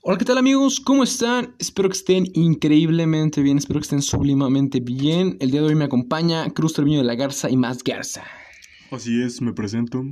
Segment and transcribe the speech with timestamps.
[0.00, 0.80] Hola, ¿qué tal amigos?
[0.80, 1.54] ¿Cómo están?
[1.58, 5.36] Espero que estén increíblemente bien, espero que estén sublimamente bien.
[5.40, 8.24] El día de hoy me acompaña Cruz Treviño de la Garza y más Garza.
[8.90, 10.02] Así es, me presento.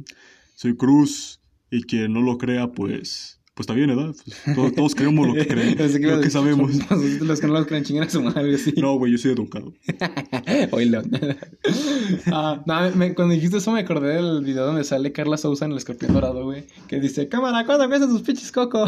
[0.54, 1.40] Soy Cruz
[1.70, 3.39] y quien no lo crea, pues...
[3.60, 4.14] Pues está bien, ¿verdad?
[4.24, 6.70] Pues, todos, todos creemos lo que creemos, lo que sabemos.
[7.20, 8.72] Los que no los creen chingar a su madre, sí.
[8.78, 9.74] No, güey, yo soy educado.
[10.70, 11.02] Oílo.
[12.32, 15.72] ah, no, me, cuando dijiste eso me acordé del video donde sale Carla Sousa en
[15.72, 16.64] el escorpión dorado, güey.
[16.88, 18.86] Que dice, cámara, ¿cuánto cuestan tus pinches coco?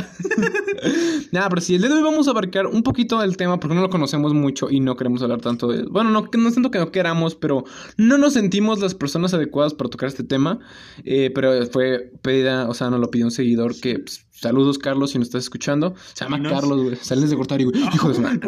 [1.33, 3.75] Nada, pero sí, el día de hoy vamos a abarcar un poquito del tema porque
[3.75, 5.83] no lo conocemos mucho y no queremos hablar tanto de...
[5.83, 7.65] Bueno, no, no es tanto que no queramos, pero
[7.99, 10.61] no nos sentimos las personas adecuadas para tocar este tema.
[11.05, 13.99] Eh, pero fue pedida, o sea, nos lo pidió un seguidor que...
[13.99, 15.95] Pues, Saludos, Carlos, si nos estás escuchando.
[16.15, 16.97] Se llama Carlos, güey.
[16.97, 17.81] Sales de cortar y, güey.
[17.95, 18.41] Hijo de su madre.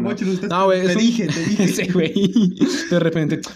[0.49, 0.87] No, güey.
[0.89, 1.69] Te dije, te dije.
[1.69, 2.13] Sí, güey.
[2.91, 3.41] De repente.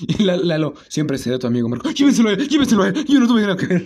[0.00, 1.90] Y Lalo, siempre será tu amigo, Marco.
[1.90, 3.04] Lléveselo a él.
[3.06, 3.84] Yo no tuve nada que ver.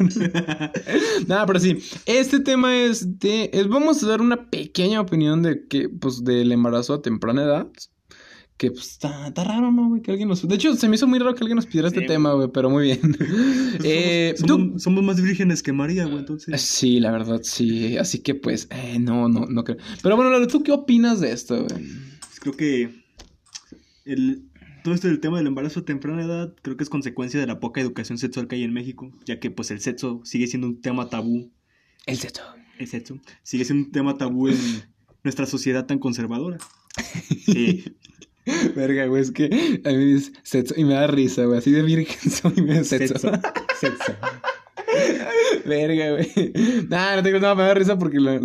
[1.26, 1.78] Nada, pero sí.
[2.06, 3.50] Este tema es de.
[3.68, 7.66] vamos a dar una pequeña opinión de que, pues, del embarazo a temprana edad.
[8.56, 10.00] Que pues está, está raro, ¿no, güey?
[10.00, 10.46] Que alguien nos...
[10.46, 12.70] De hecho, se me hizo muy raro que alguien nos pidiera este tema, güey, pero
[12.70, 13.00] muy bien.
[13.74, 16.60] Pues eh, somos, somos, más vírgenes que María, güey, entonces.
[16.60, 17.96] Sí, la verdad, sí.
[17.96, 19.78] Así que pues, eh, no, no, no creo.
[20.02, 21.84] Pero bueno, ¿tú qué opinas de esto, güey?
[22.20, 23.04] Pues creo que
[24.04, 24.44] el,
[24.84, 27.58] todo esto del tema del embarazo a temprana edad creo que es consecuencia de la
[27.58, 30.80] poca educación sexual que hay en México, ya que pues el sexo sigue siendo un
[30.82, 31.50] tema tabú.
[32.06, 32.42] El sexo.
[32.78, 33.18] El sexo.
[33.42, 34.58] Sigue siendo un tema tabú en
[35.22, 36.58] nuestra sociedad tan conservadora.
[37.44, 37.84] Sí.
[38.76, 39.44] Verga, güey, es que
[39.84, 41.58] a mí me dice sexo y me da risa, güey.
[41.58, 43.30] Así de virgen soy y me da sexo.
[43.80, 44.12] Sexo.
[45.64, 46.52] Verga, güey.
[46.88, 48.40] Nah, no tengo nada, me da risa porque lo.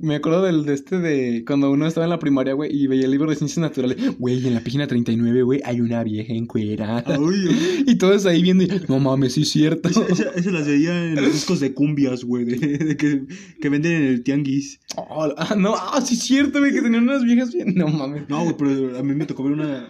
[0.00, 3.04] Me acuerdo del de este de cuando uno estaba en la primaria, güey, y veía
[3.04, 3.98] el libro de ciencias naturales.
[4.18, 7.18] Güey, en la página 39, güey, hay una vieja encuerada.
[7.18, 9.88] Uy, Y todos ahí viendo, y, no mames, sí es cierto.
[9.88, 13.24] Eso, las veía en los discos de cumbias, güey, de, que,
[13.60, 14.80] que, venden en el tianguis.
[14.96, 17.74] Oh, ah, no, ah, sí es cierto, güey, que tenían unas viejas bien.
[17.74, 18.28] No mames.
[18.28, 19.88] No, güey, pero a mí me tocó ver una.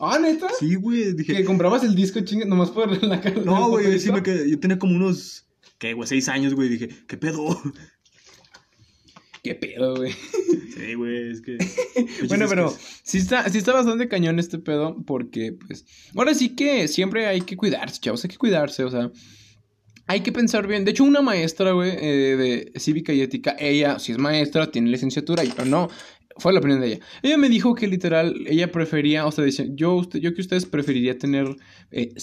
[0.00, 0.48] Ah, neta.
[0.58, 1.12] Sí, güey.
[1.12, 1.34] Dije.
[1.34, 3.42] Que comprabas el disco chingue nomás por la cara.
[3.44, 4.50] No, güey, sí me quedé.
[4.50, 5.46] Yo tenía como unos
[5.80, 6.06] ¿qué, güey?
[6.06, 6.68] Seis años, güey.
[6.68, 7.60] Dije, ¿qué pedo?
[9.42, 10.12] ¿Qué pedo, güey?
[10.76, 11.58] Sí, güey, es que.
[12.28, 15.84] bueno, pero sí está, sí está bastante cañón este pedo, porque, pues.
[16.14, 19.10] Ahora sí que siempre hay que cuidarse, chavos, hay que cuidarse, o sea.
[20.06, 20.84] Hay que pensar bien.
[20.84, 24.90] De hecho, una maestra, güey, eh, de cívica y ética, ella, si es maestra, tiene
[24.90, 25.88] licenciatura, yo no
[26.36, 27.00] fue la opinión de ella.
[27.22, 30.66] Ella me dijo que literal, ella prefería, o sea, dice, yo, usted, yo que ustedes
[30.66, 31.56] preferiría tener
[31.92, 32.14] eh,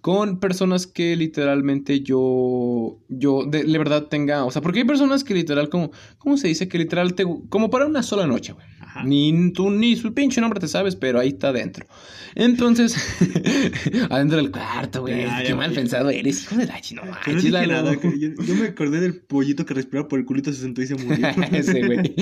[0.00, 5.34] con personas que literalmente yo, yo de, verdad tenga, o sea, porque hay personas que
[5.34, 6.68] literal, como, ¿cómo se dice?
[6.68, 8.66] Que literal, te, como para una sola noche, güey.
[9.04, 11.86] Ni tú ni su pinche nombre te sabes, pero ahí está adentro.
[12.34, 12.96] Entonces,
[14.10, 15.26] adentro del cuarto, güey.
[15.46, 17.02] Qué mal pensado eres, hijo de la chino.
[17.26, 21.26] yo, me acordé del pollito que respiraba por el culito, se sentó y se murió.
[21.52, 22.14] Ese, güey.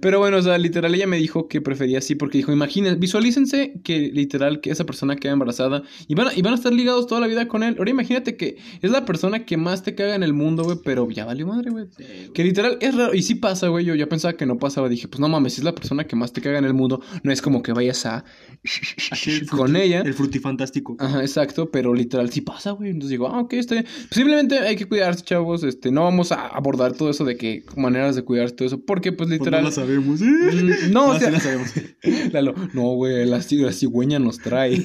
[0.00, 3.80] Pero bueno, o sea, literal, ella me dijo que prefería así, porque dijo, imagínense, visualícense
[3.82, 7.06] que literal que esa persona queda embarazada y van, a, y van a estar ligados
[7.06, 7.76] toda la vida con él.
[7.78, 11.08] Ahora imagínate que es la persona que más te caga en el mundo, güey, pero
[11.10, 11.86] ya valió madre, güey.
[12.32, 13.14] que literal es raro.
[13.14, 13.84] Y sí pasa, güey.
[13.84, 14.88] Yo ya pensaba que no pasaba.
[14.88, 17.00] Dije, pues no mames, es la persona que más te caga en el mundo.
[17.22, 18.24] No es como que vayas a
[19.50, 20.00] con ella.
[20.00, 20.96] El frutifantástico.
[20.98, 22.90] Ajá, exacto, pero literal sí pasa, güey.
[22.90, 23.86] Entonces digo, ah, ok, está bien.
[24.10, 25.62] Simplemente hay que cuidarse, chavos.
[25.62, 29.12] Este, no vamos a abordar todo eso de que maneras de cuidarse, todo eso, porque
[29.12, 29.62] pues, pues literal.
[29.62, 30.20] no lo sabemos.
[30.20, 31.70] Mm, no, o sea, no, sabemos.
[32.74, 34.82] no, güey, la, cigüeña nos trae.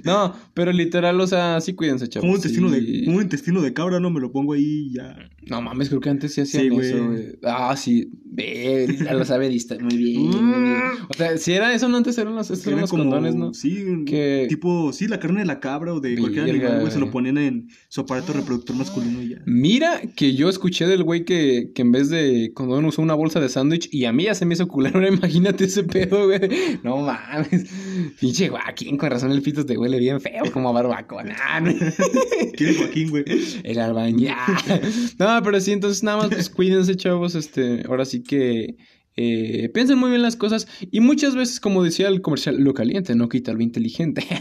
[0.04, 2.28] no, pero literal, o sea, sí cuídense, chavos.
[2.28, 5.16] Un intestino, de, un intestino de cabra, no me lo pongo ahí ya.
[5.48, 7.38] No mames, creo que antes sí hacían eso, güey.
[7.42, 8.10] Ah, sí.
[9.04, 10.80] Ya lo sabe Muy bien, muy bien.
[11.08, 13.54] O sea, si era eso, no antes eran los, eran los condones, ¿no?
[13.54, 14.46] Sí, que...
[14.48, 17.38] tipo, sí, la carne de la cabra o de cualquier animal, güey, se lo ponían
[17.38, 19.42] en su aparato reproductor masculino y ya.
[19.46, 23.40] Mira que yo escuché del güey que, que en vez de condón usó una bolsa
[23.40, 26.40] de sándwich y a mí ya se me hizo culero, imagínate ese pedo, güey.
[26.82, 27.66] No mames.
[28.18, 31.24] Pinche Joaquín, con razón el pito te huele bien feo, como a barbacoa.
[32.56, 33.24] ¿Quién es Joaquín, güey?
[33.62, 34.30] El albañil.
[35.18, 38.76] No, pero sí, entonces nada más, pues cuídense, chavos, este, ahora sí que que
[39.16, 43.14] eh, piensen muy bien las cosas y muchas veces, como decía el comercial, lo caliente
[43.14, 44.24] no quita lo inteligente.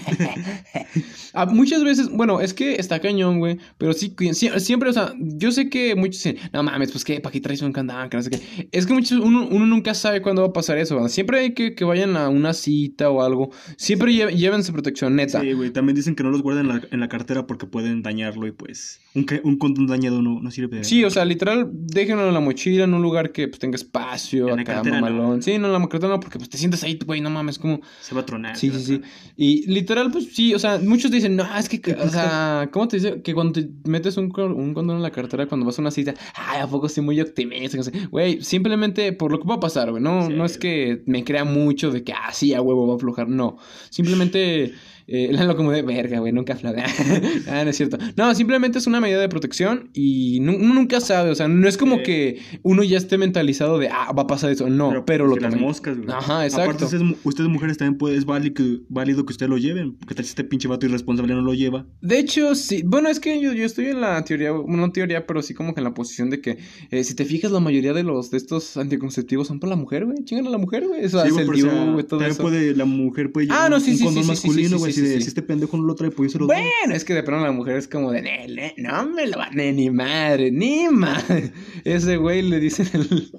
[1.34, 5.52] Ah, muchas veces, bueno, es que está cañón, güey, pero sí, siempre, o sea, yo
[5.52, 8.10] sé que muchos dicen, no mames, pues que, ¿para qué traes un candán?
[8.12, 8.68] no sé qué.
[8.72, 11.86] Es que muchos, uno, nunca sabe cuándo va a pasar eso, Siempre hay que, que
[11.86, 15.40] vayan a una cita o algo, siempre llévense protección, neta.
[15.40, 18.02] Sí, güey, también dicen que no los guarden en la, en la cartera porque pueden
[18.02, 22.28] dañarlo y pues un, un condón dañado no, no sirve Sí, o sea, literal, déjenlo
[22.28, 25.42] en la mochila, en un lugar que pues, tenga espacio carretera no.
[25.42, 27.82] Sí, no, la carretera no, porque pues te sientes ahí, güey, no mames, como...
[28.02, 28.58] Se va a tronar.
[28.58, 29.02] Sí, sí, sí.
[29.38, 32.98] Y literal, pues sí, o sea, muchos dicen, no, es que, o sea, ¿cómo te
[32.98, 33.22] dice?
[33.22, 36.14] Que cuando te metes un, un condón en la cartera, cuando vas a una cita,
[36.36, 37.78] ay, ¿a poco estoy muy optimista?
[38.12, 40.34] Güey, simplemente por lo que va a pasar, güey, no, Sí.
[40.34, 43.28] no es que me crea mucho de que, ah, sí, a huevo va a aflojar,
[43.30, 43.58] no.
[43.90, 44.74] Simplemente,
[45.12, 46.84] eh, lo como de verga, güey, nunca afloja.
[47.50, 47.98] ah, no es cierto.
[48.16, 51.68] No, simplemente es una medida de protección y nu- uno nunca sabe, o sea, no
[51.68, 52.04] es como Sí.
[52.04, 55.42] que uno ya esté mentalizado de, ah, va a pasar eso, no, pero, lo que
[55.42, 56.10] las moscas, güey.
[56.10, 56.72] Ajá, exacto.
[56.86, 56.86] Aparte,
[57.24, 59.96] ustedes, mujeres también puede, es válido que, válido que ustedes lo lleven.
[59.98, 61.86] Porque tal si este pinche vato irresponsable no lo lleva.
[62.02, 62.84] De hecho, sí.
[62.86, 65.80] Bueno, es que yo, yo estoy en la teoría, no teoría, pero sí como que
[65.80, 66.58] en la posición de que,
[66.92, 70.06] eh, si te fijas, la mayoría de los de estos anticonceptivos son para la mujer,
[70.06, 70.24] güey.
[70.26, 71.04] Chingan a la mujer, güey.
[71.04, 72.42] Eso Sí, hace güey, el o sea, DIU, güey, todo también eso.
[72.44, 74.48] puede, la mujer puede Ah, llevar no, un- sí, un sí, condón sí, sí, sí,
[74.48, 76.34] masculino, sí, güey, sí, así sí, de, si este pendejo no lo trae, pues yo
[76.34, 76.56] se lo doy.
[76.58, 79.38] Bueno, es que de pronto la mujer es como de, "Ne, ne, no me lo
[79.38, 81.52] van, ni madre, ni madre.
[81.84, 83.32] Ese güey le dicen el...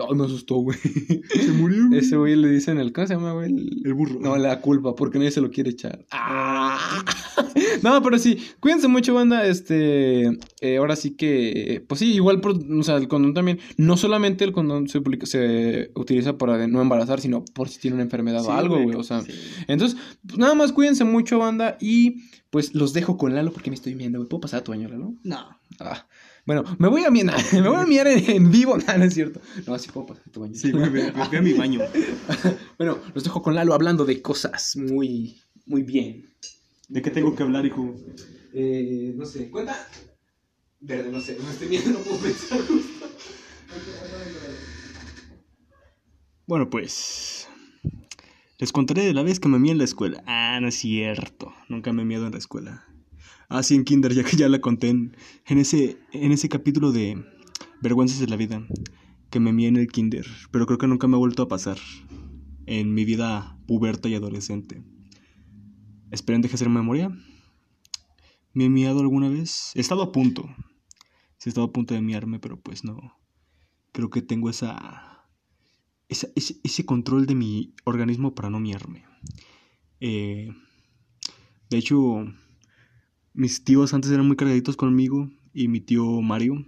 [0.00, 0.78] Ay, me asustó, güey.
[1.30, 2.00] Se murió, güey.
[2.00, 2.92] Ese güey le dicen el...
[2.92, 3.46] ¿Cómo se llama, güey?
[3.52, 4.18] El- El burro.
[4.20, 6.04] No, la culpa, porque nadie se lo quiere echar.
[6.10, 6.78] Ah.
[7.82, 9.46] No, pero sí, cuídense mucho, banda.
[9.46, 10.26] Este,
[10.60, 14.44] eh, ahora sí que, pues sí, igual, por- o sea, el condón también, no solamente
[14.44, 18.42] el condón se, publica- se utiliza para no embarazar, sino por si tiene una enfermedad
[18.42, 18.96] Sí, o algo, güey.
[18.96, 19.32] O sea, sí.
[19.68, 21.76] entonces, pues, nada más cuídense mucho, banda.
[21.80, 24.28] Y pues los dejo con Lalo porque me estoy viendo, güey.
[24.28, 25.14] ¿Puedo pasar a tu baño, Lalo?
[25.22, 25.46] No.
[25.80, 26.06] Ah,
[26.46, 28.78] bueno, me voy a mirar, me voy a mirar en, en vivo.
[28.86, 29.40] No, no es cierto.
[29.66, 30.54] No, sí puedo pasar a tu baño.
[30.54, 31.80] Sí, güey, ve, ve a mi baño.
[32.78, 36.30] Bueno, los dejo con Lalo hablando de cosas muy, muy bien.
[36.88, 37.94] ¿De qué tengo que hablar, hijo?
[38.54, 39.88] Eh, no sé, cuenta.
[40.78, 43.06] Verde, no sé, no estoy viendo, no puedo pensar justo.
[46.46, 47.48] Bueno, pues.
[48.58, 50.22] Les contaré de la vez que me mié en la escuela.
[50.26, 51.52] Ah, no es cierto.
[51.68, 52.84] Nunca me he miado en la escuela.
[53.48, 55.12] Ah, sí, en Kinder, ya que ya la conté en,
[55.46, 57.24] ese, en ese capítulo de
[57.80, 58.66] Vergüenzas de la Vida.
[59.30, 60.26] Que me mié en el Kinder.
[60.50, 61.78] Pero creo que nunca me ha vuelto a pasar.
[62.66, 64.82] En mi vida puberta y adolescente.
[66.10, 67.10] Esperen, deje hacer memoria.
[68.52, 69.72] ¿Me he miado alguna vez?
[69.74, 70.44] He estado a punto.
[71.38, 72.98] Sí, he estado a punto de miarme, pero pues no.
[73.92, 75.12] Creo que tengo esa
[76.08, 79.04] esa- ese, ese control de mi organismo para no miarme.
[80.00, 80.48] Eh,
[81.70, 82.24] de hecho,
[83.36, 86.66] mis tíos antes eran muy cargaditos conmigo y mi tío Mario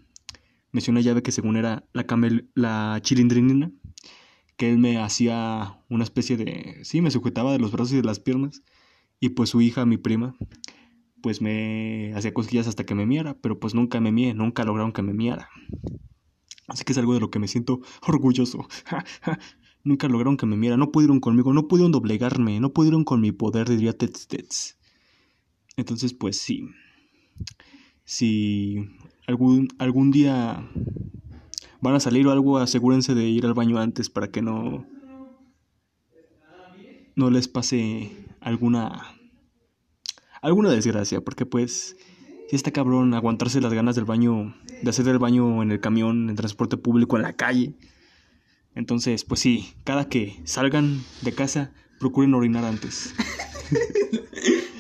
[0.70, 3.73] me hacía una llave que según era la, camel, la chilindrinina,
[4.59, 6.81] que él me hacía una especie de...
[6.85, 8.62] Sí, me sujetaba de los brazos y de las piernas
[9.19, 10.37] y pues su hija, mi prima,
[11.23, 14.93] pues me hacía cosquillas hasta que me miara, pero pues nunca me mié, nunca lograron
[14.93, 15.49] que me miara.
[16.67, 18.69] Así que es algo de lo que me siento orgulloso.
[19.85, 23.32] Nunca lograron que me miera, no pudieron conmigo, no pudieron doblegarme, no pudieron con mi
[23.32, 24.77] poder, diría Tets Tets.
[25.78, 26.69] Entonces, pues sí.
[28.04, 28.90] Si
[29.28, 30.69] algún, algún día
[31.80, 34.84] van a salir o algo, asegúrense de ir al baño antes para que no.
[37.14, 38.10] no les pase
[38.40, 39.14] alguna.
[40.42, 41.96] alguna desgracia, porque pues.
[42.50, 46.31] Si está cabrón aguantarse las ganas del baño, de hacer el baño en el camión,
[46.31, 47.74] en transporte público, en la calle.
[48.74, 53.14] Entonces, pues sí, cada que salgan de casa, procuren orinar antes.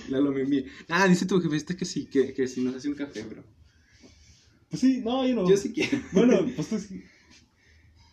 [0.08, 0.64] Me mía.
[0.88, 3.44] Ah, dice tu jefe este que sí, que, que si nos hace un café, bro.
[4.70, 5.48] Pues sí, no, yo no.
[5.48, 5.98] Yo sí quiero.
[6.12, 7.02] Bueno, pues tú sí.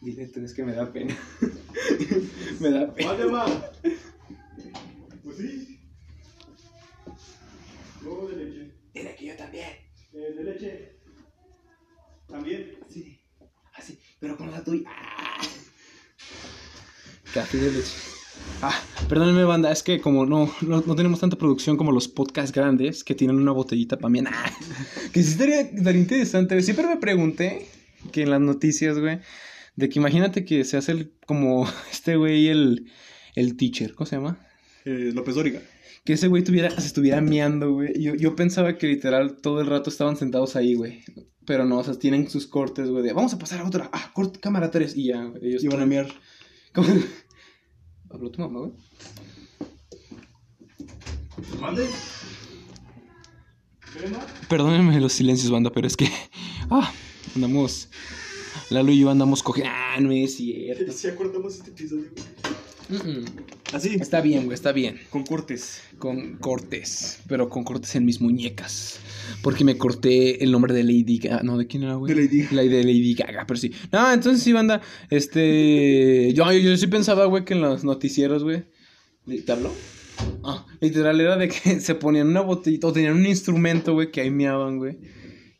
[0.01, 1.17] Dile tú, es que me da pena.
[2.59, 3.11] me da pena.
[3.11, 3.71] Vale, va.
[5.23, 5.79] Pues sí.
[8.03, 8.71] Luego de leche.
[8.93, 9.69] Dile que yo también.
[10.13, 10.99] Eh, de leche.
[12.27, 12.77] También.
[12.89, 13.19] Sí.
[13.73, 14.83] Así, pero con la tuya.
[14.87, 15.41] Ah.
[17.33, 18.14] Café de leche.
[18.67, 22.51] Ah, perdónenme, banda, es que como no, no, no tenemos tanta producción como los podcasts
[22.51, 24.21] grandes que tienen una botellita para mí.
[24.25, 24.51] Ah,
[25.13, 26.59] que sí estaría, estaría interesante.
[26.63, 27.67] Siempre me pregunté
[28.11, 29.19] que en las noticias, güey,
[29.75, 32.91] de que imagínate que se hace el, como este güey, el,
[33.35, 34.39] el teacher, ¿cómo se llama?
[34.83, 35.61] Eh, López Dóriga.
[36.03, 38.01] Que ese güey tuviera, se estuviera meando, güey.
[38.01, 41.03] Yo, yo pensaba que literal todo el rato estaban sentados ahí, güey.
[41.45, 43.91] Pero no, o sea, tienen sus cortes, güey, de vamos a pasar a otra.
[43.93, 44.97] Ah, corte, cámara 3.
[44.97, 45.63] Y ya, güey, ellos.
[45.63, 46.07] Iban a miar.
[46.73, 46.87] ¿Cómo?
[48.15, 48.71] Habló tu mamá, güey.
[51.59, 51.85] ¿Mande?
[54.47, 56.09] Perdónenme los silencios, banda, pero es que.
[56.69, 56.93] Ah,
[57.35, 57.89] andamos.
[58.69, 59.69] Lalo y yo andamos cogiendo.
[59.75, 60.93] Ah, no es cierto.
[60.93, 62.09] Si acortamos este episodio.
[63.73, 63.95] Así.
[63.95, 64.99] Está bien, güey, está bien.
[65.09, 65.81] Con cortes.
[65.97, 67.19] Con cortes.
[67.27, 68.99] Pero con cortes en mis muñecas.
[69.41, 71.43] Porque me corté el nombre de Lady Gaga.
[71.43, 72.13] No, ¿de quién era, güey?
[72.13, 72.55] De Lady Gaga.
[72.55, 73.71] La de Lady Gaga, pero sí.
[73.91, 74.81] No, entonces sí, banda.
[75.09, 76.33] Este.
[76.33, 78.63] Yo, yo, yo sí pensaba, güey, que en los noticieros, güey.
[79.45, 79.71] ¿Te habló?
[80.43, 84.21] Ah, literal era de que se ponían una botellita o tenían un instrumento, güey, que
[84.21, 84.97] ahí meaban, güey.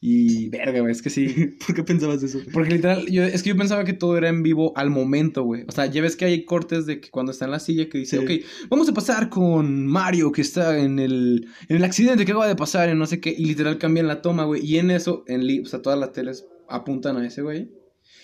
[0.08, 1.26] Y verga, güey, es que sí.
[1.66, 2.40] ¿Por qué pensabas eso?
[2.54, 5.64] Porque literal, yo, es que yo pensaba que todo era en vivo al momento, güey.
[5.68, 7.98] O sea, ya ves que hay cortes de que cuando está en la silla que
[7.98, 8.24] dice, Sí.
[8.24, 12.48] ok, vamos a pasar con Mario que está en el, en el accidente que acaba
[12.48, 13.34] de pasar, en no sé qué.
[13.36, 14.64] Y literal cambian la toma, güey.
[14.64, 17.72] Y en eso, en li- o sea, todas las teles apuntan a ese güey.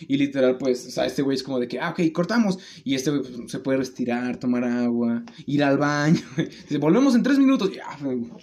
[0.08, 2.58] Y literal, pues, o sea, este güey es como de que, ah, ok, cortamos.
[2.84, 6.20] Y este güey pues, se puede retirar, tomar agua, ir al baño.
[6.38, 7.72] Dice, volvemos en tres minutos.
[7.74, 7.98] Y, ah,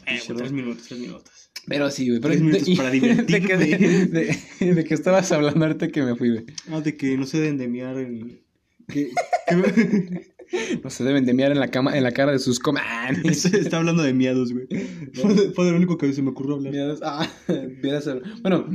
[0.08, 1.47] Eh, tres minutos, tres minutos.
[1.68, 2.20] Pero sí, güey.
[2.20, 4.06] Pero de, para de, que, divertirme.
[4.06, 6.44] de, de- de que estabas hablando ahorita que me fui, güey.
[6.70, 8.40] Ah, de que no se deben de miar en...
[8.88, 9.10] que-
[9.48, 10.28] que-
[10.82, 13.44] No se deben de miar en la cama, en la cara de sus comanes.
[13.44, 14.66] Está hablando de miados, güey.
[15.12, 16.72] Fue, de- fue lo único que se me ocurrió hablar.
[16.72, 17.00] Miados.
[17.02, 17.78] Ah, el-
[18.42, 18.66] Bueno,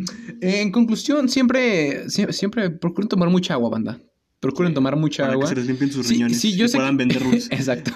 [0.42, 4.00] en conclusión, siempre, sie- siempre procuren tomar mucha agua, banda.
[4.40, 5.46] Procuren tomar mucha Para agua.
[5.46, 6.40] que se les limpien sus riñones.
[6.40, 7.48] sí, yo y sé puedan que- vender rules.
[7.50, 7.92] Exacto.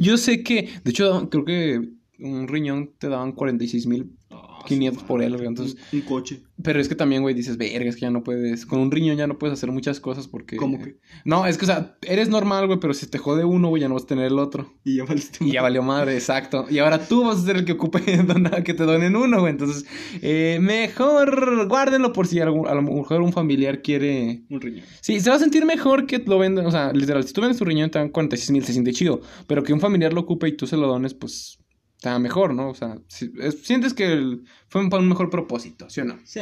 [0.00, 1.88] Yo sé que, de hecho, creo que
[2.20, 6.42] un riñón te daban 46 mil Ah, 500 su por él, entonces- Un, un coche.
[6.62, 8.66] Pero es que también, güey, dices, verga, es que ya no puedes.
[8.66, 10.56] Con un riñón ya no puedes hacer muchas cosas porque.
[10.56, 10.98] ¿Cómo que?
[11.24, 13.88] No, es que, o sea, eres normal, güey, pero si te jode uno, güey, ya
[13.88, 14.74] no vas a tener el otro.
[14.84, 15.44] Y ya valiste.
[15.46, 16.66] Y ya valió madre, exacto.
[16.68, 18.02] Y ahora tú vas a ser el que ocupe
[18.64, 19.52] que te donen uno, güey.
[19.52, 19.86] Entonces,
[20.20, 24.42] eh, mejor guárdenlo por si algún- a lo mejor un familiar quiere.
[24.50, 24.84] Un riñón.
[25.00, 26.66] Sí, se va a sentir mejor que lo vendan.
[26.66, 29.20] O sea, literal, si tú vendes tu riñón te dan 46 mil, se siente chido.
[29.46, 31.58] Pero que un familiar lo ocupe y tú se lo dones, pues
[31.98, 32.70] está mejor, ¿no?
[32.70, 36.18] O sea, si- es- sientes que el- fue para un mejor propósito, ¿sí o no?
[36.24, 36.40] Sí.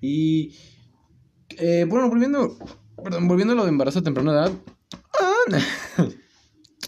[0.00, 0.56] Y
[1.58, 2.56] eh, bueno, volviendo,
[3.02, 4.52] perdón, volviendo a lo de embarazo a temprana edad.
[5.20, 6.08] ah,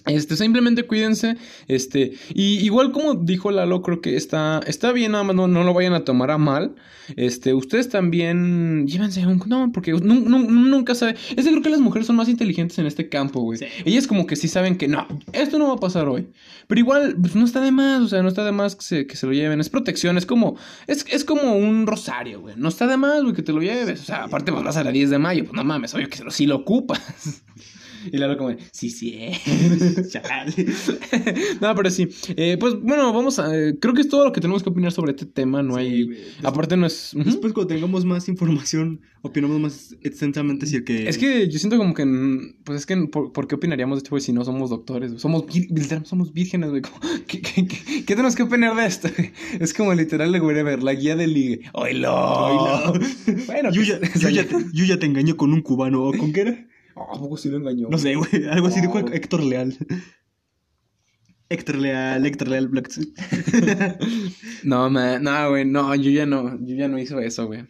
[0.06, 5.24] Este, simplemente cuídense, este, y igual como dijo Lalo, creo que está, está bien, nada
[5.24, 6.74] más no, no lo vayan a tomar a mal,
[7.16, 11.70] este, ustedes también, llévense un, no, porque nu- nu- nunca sabe, es que creo que
[11.70, 13.64] las mujeres son más inteligentes en este campo, güey, Sí.
[13.86, 16.28] ellas como que sí saben que no, esto no va a pasar hoy,
[16.66, 19.06] pero igual, pues no está de más, o sea, no está de más que se,
[19.06, 22.68] que se lo lleven, es protección, es como, es, es como un rosario, güey, no
[22.68, 24.92] está de más, güey, que te lo lleves, o sea, aparte pues vas a la
[24.92, 27.00] 10 de mayo, pues no mames, obvio que si lo, sí lo ocupas.
[28.12, 29.38] Y Lalo como, sí, sí, eh.
[31.60, 32.08] No, pero sí.
[32.36, 33.54] Eh, pues bueno, vamos a.
[33.56, 35.62] eh, creo que es todo lo que tenemos que opinar sobre este tema.
[35.62, 36.08] No Sí, hay.
[36.42, 37.12] Aparte, no es.
[37.14, 41.08] Después, cuando tengamos más información, opinamos más extensamente si el que.
[41.08, 42.04] Es que yo siento como que.
[42.64, 42.96] Pues es que.
[43.08, 45.12] ¿Por, por qué opinaríamos de esto, güey, si no somos doctores?
[45.20, 46.82] Somos, literal, somos vírgenes, güey.
[47.26, 49.08] ¿Qué, qué, qué, qué tenemos que opinar de esto?
[49.60, 51.60] Es como literal, güey, a ver, la guía del ligue.
[51.72, 52.14] ¡Oilo!
[52.14, 53.00] Oilo.
[53.46, 56.04] bueno, Yo ya, que- yo, ya te, yo ya te engañó con un cubano.
[56.04, 56.66] ¿O con qué era?
[56.96, 57.88] Ah, ¿a poco sí lo engañó?
[57.88, 58.46] No sé, güey.
[58.50, 59.08] Algo así dijo Oh.
[59.12, 59.76] Héctor Leal.
[61.48, 62.90] Héctor Leal, Héctor Leal Black.
[64.64, 67.64] No, man, no, güey, no, yo ya no, yo ya no hizo eso, güey.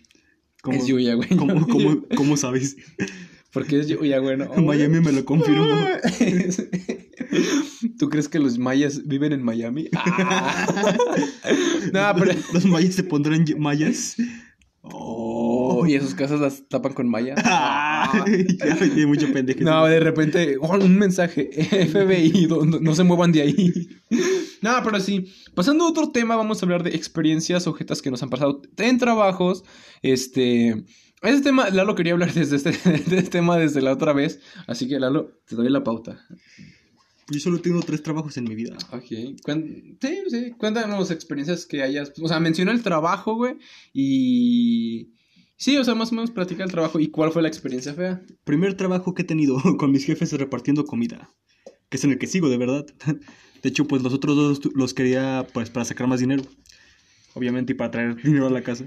[0.63, 1.29] ¿Cómo, Es Yuya, güey.
[1.29, 2.77] ¿cómo, cómo, cómo sabes?
[3.53, 4.47] Porque es Yuya, güey, no.
[4.63, 5.67] Miami me lo confirmó.
[7.99, 9.89] ¿Tú crees que los mayas viven en Miami?
[9.95, 10.97] Ah.
[11.93, 12.33] no, pero...
[12.53, 14.17] Los mayas se pondrán mayas.
[14.87, 17.35] Oh, y esas casas las tapan con malla.
[17.45, 19.61] Ay, ya, hay mucho pendejo.
[19.63, 21.51] No, de repente, oh, un mensaje,
[21.91, 23.73] FBI, no, no se muevan de ahí.
[24.61, 28.23] No, pero sí, pasando a otro tema, vamos a hablar de experiencias objetas que nos
[28.23, 29.65] han pasado en trabajos.
[30.03, 30.85] Este,
[31.23, 34.87] ese tema, Lalo quería hablar desde este, de este tema desde la otra vez, así
[34.87, 36.27] que Lalo, te doy la pauta.
[37.31, 38.77] Yo solo tengo tres trabajos en mi vida.
[38.93, 43.57] Ok, sí, sí, cuéntanos experiencias que hayas, o sea, menciona el trabajo, güey,
[43.93, 45.11] y...
[45.57, 48.21] Sí, o sea, más o menos platica el trabajo y cuál fue la experiencia fea.
[48.43, 51.31] Primer trabajo que he tenido con mis jefes repartiendo comida.
[51.89, 52.85] Que es en el que sigo, de verdad.
[53.63, 56.43] De hecho, pues los otros dos los quería pues para sacar más dinero.
[57.35, 58.85] Obviamente, y para traer dinero a la casa.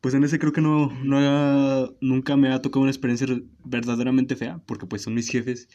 [0.00, 3.26] Pues en ese creo que no, no ha- nunca me ha tocado una experiencia
[3.64, 4.60] verdaderamente fea.
[4.66, 5.68] Porque pues son mis jefes.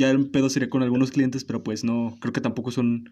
[0.00, 3.10] Ya el pedo sería con algunos clientes, pero pues no, creo que tampoco son...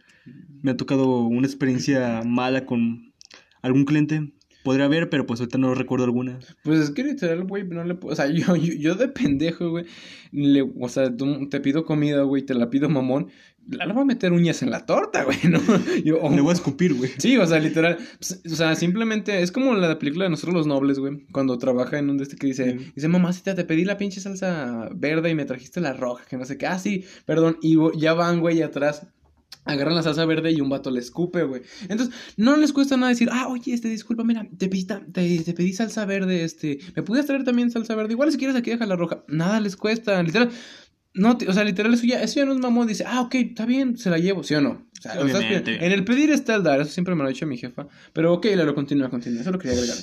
[0.62, 3.12] Me ha tocado una experiencia mala con
[3.60, 4.32] algún cliente.
[4.68, 6.38] Podría haber, pero pues ahorita no recuerdo alguna.
[6.62, 8.12] Pues es que literal, güey, no le puedo.
[8.12, 9.86] O sea, yo, yo, yo de pendejo, güey.
[10.30, 13.28] le- O sea, tú- te pido comida, güey, te la pido mamón.
[13.70, 15.58] La le voy a meter uñas en la torta, güey, ¿no?
[16.04, 17.10] Yo, Le voy a escupir, güey.
[17.16, 17.96] Sí, o sea, literal.
[18.18, 21.24] pues, O sea, simplemente es como la película de Nosotros los Nobles, güey.
[21.32, 22.92] Cuando trabaja en un de este que dice, Sí.
[22.94, 26.44] dice, mamacita, te pedí la pinche salsa verde y me trajiste la roja, que no
[26.44, 26.66] sé qué.
[26.66, 27.56] Ah, sí, perdón.
[27.62, 29.06] Y ya van, güey, atrás.
[29.68, 31.62] Agarran la salsa verde y un vato le escupe, güey.
[31.88, 35.52] Entonces, no les cuesta nada decir, ah, oye, este, disculpa, mira, te pedí, te, te
[35.52, 38.14] pedí salsa verde, este, ¿me pudieras traer también salsa verde?
[38.14, 39.24] Igual si quieres aquí deja la roja.
[39.28, 40.50] Nada les cuesta, literal.
[41.14, 42.86] No, o sea, literal, eso ya, eso ya no es mamón.
[42.86, 44.86] Dice, ah, ok, está bien, se la llevo, ¿sí o no?
[44.98, 47.58] O sea, en el pedir está el dar, eso siempre me lo ha dicho mi
[47.58, 47.88] jefa.
[48.12, 49.98] Pero ok, lo continúa, continúa, eso lo quería agregar.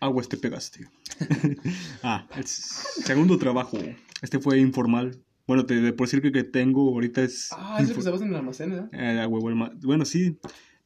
[0.00, 0.86] Aguas te pegaste.
[2.02, 3.78] ah, el segundo trabajo.
[4.20, 5.20] Este fue informal.
[5.46, 7.48] Bueno, te, de por decir que, que tengo ahorita es.
[7.52, 8.88] Ah, es lo que estabas en el almacén, ¿verdad?
[8.92, 10.36] Eh, huevo ma- Bueno, sí.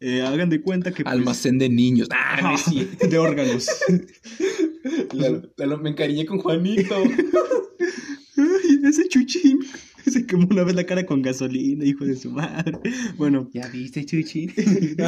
[0.00, 1.02] Eh, hagan de cuenta que...
[1.04, 2.08] pues, Almacén de niños.
[2.10, 3.06] Ah, cierto.
[3.06, 3.66] de órganos.
[5.12, 6.94] La- la- me encariñé con Juanito.
[8.36, 9.58] Ay, ese chuchín
[10.06, 12.78] se quemó una vez la cara con gasolina, hijo de su madre.
[13.16, 14.48] Bueno, ¿Ya viste, Chuchi?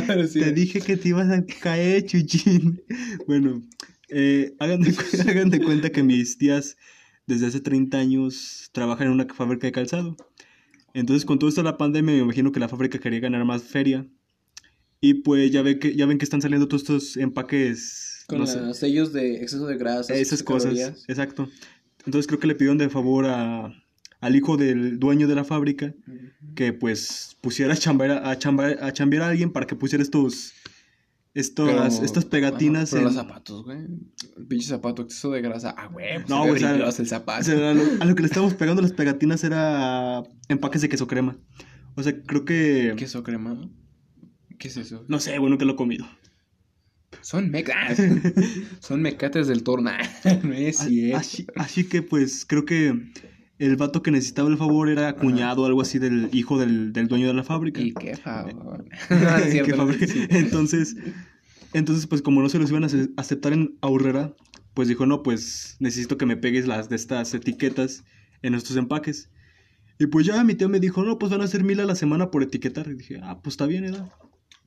[0.09, 0.40] Ahora sí.
[0.40, 2.83] te dije que te ibas a caer, chuchín.
[3.28, 3.62] Bueno,
[4.09, 6.76] eh, hagan, de, cu- hagan de cuenta que mis tías
[7.28, 10.16] desde hace 30 años trabajan en una fábrica de calzado.
[10.94, 13.62] Entonces, con todo esto de la pandemia, me imagino que la fábrica quería ganar más
[13.62, 14.06] feria.
[15.00, 18.25] Y pues ya, ve que, ya ven que están saliendo todos estos empaques.
[18.26, 20.14] Con no sé, sellos de exceso de grasa.
[20.14, 21.04] esas cosas, calorías.
[21.06, 21.49] exacto.
[22.04, 23.75] Entonces creo que le pidieron de favor a,
[24.20, 25.94] al hijo del dueño de la fábrica
[26.54, 30.52] que pues pusiera a chambear a, chambear, a chambear a alguien para que pusiera estos,
[31.40, 32.92] estas, Pero- estas pegatinas.
[32.92, 33.78] Ajá, pero en- los zapatos, güey.
[34.37, 35.75] El pinche zapato, exceso de grasa.
[35.76, 36.14] Ah, güey.
[36.16, 37.45] Pues No, güey, o sea, el o zapato.
[37.45, 41.07] sea, a, lo, a lo que le estábamos pegando las pegatinas era empaques de queso
[41.07, 41.37] crema.
[41.97, 42.95] O sea, creo que...
[42.97, 43.59] ¿Queso crema?
[44.59, 45.04] ¿Qué es eso?
[45.09, 46.07] No sé, bueno, que lo he comido.
[47.23, 47.99] Son mecas.
[48.80, 49.90] Son mecates del torno.
[50.42, 51.16] no es cierto.
[51.18, 52.95] Así, así que pues creo que
[53.59, 57.09] el vato que necesitaba el favor era cuñado o algo así del hijo del, del
[57.09, 57.80] dueño de la fábrica.
[57.80, 58.54] Y qué favor.
[59.11, 59.76] no, es ¿Qué cierto.
[59.76, 60.07] fábrica?
[60.07, 60.26] sí.
[60.30, 60.97] entonces,
[61.72, 64.34] entonces, pues como no se los iban a ace- aceptar en Aurrera,
[64.75, 68.04] pues dijo, no, pues necesito que me pegues las de estas etiquetas
[68.42, 69.30] en estos empaques.
[69.98, 71.96] Y pues ya mi tío me dijo, no, pues van a ser mil a la
[71.96, 72.87] semana por etiquetar.
[72.88, 74.08] Y dije, ah, pues está bien, ¿verdad?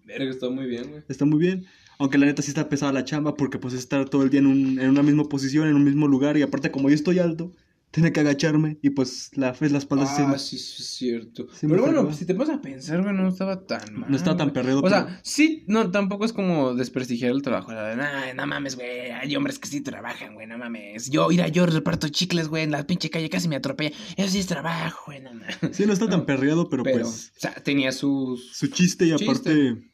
[0.06, 1.04] Verga, está muy bien, güey.
[1.08, 1.66] Está muy bien.
[2.00, 4.40] Aunque la neta sí está pesada la chamba porque pues es estar todo el día
[4.42, 6.36] en, un- en una misma posición, en un mismo lugar.
[6.38, 7.54] Y aparte como yo estoy alto,
[7.92, 11.48] tengo que agacharme y pues la, la espalda se- Ah, sí, sí, es cierto.
[11.62, 14.10] Me Pero bueno, pues, si te pones a pensar, güey, no estaba tan mal.
[14.10, 14.80] no estaba tan perdido.
[14.82, 17.74] O sea, sí, no, tampoco es como desprestigiar el trabajo.
[17.74, 19.12] la de, "Nah, no mames, güey.
[19.12, 21.10] Hay hombres que sí trabajan, güey, no mames.
[21.10, 23.96] Yo, mira, yo reparto chicles, güey, en la pinche calle casi me atropella.
[24.16, 25.58] Eso sí es trabajo, güey, no mames.
[25.74, 28.52] sí, no está tan perreado, pero, Pero, pues o sea, tenía sus.
[28.56, 29.26] su chiste y Chiste.
[29.26, 29.92] aparte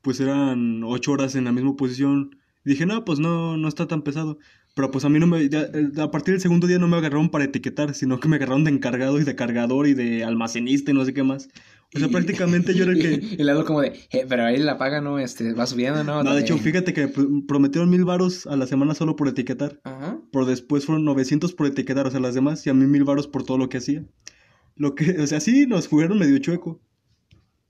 [0.00, 2.36] pues eran ocho horas en la misma posición.
[2.64, 4.38] Dije, no, pues no, no está tan pesado.
[4.74, 6.96] Pero pues a mí no me, ya, el- a partir del segundo día no me
[6.96, 10.90] agarraron para etiquetar, sino que me agarraron de encargado y de cargador y de almacenista
[10.90, 11.48] y no sé qué más.
[11.94, 13.36] O sea, prácticamente yo era el que...
[13.38, 15.18] Y luego como de, "Eh, pero ahí la paga, ¿no?
[15.18, 16.22] Este, va subiendo, ¿no?
[16.22, 19.28] No, de hecho, Eh, fíjate que pr- prometieron mil varos a la semana solo por
[19.28, 19.78] etiquetar.
[19.84, 20.18] Ajá.
[20.32, 23.28] Pero después fueron 900 por etiquetar, o sea, las demás, y a mí mil varos
[23.28, 24.06] por todo lo que hacía.
[24.74, 26.80] Lo que, o sea, sí, nos jugaron medio chueco.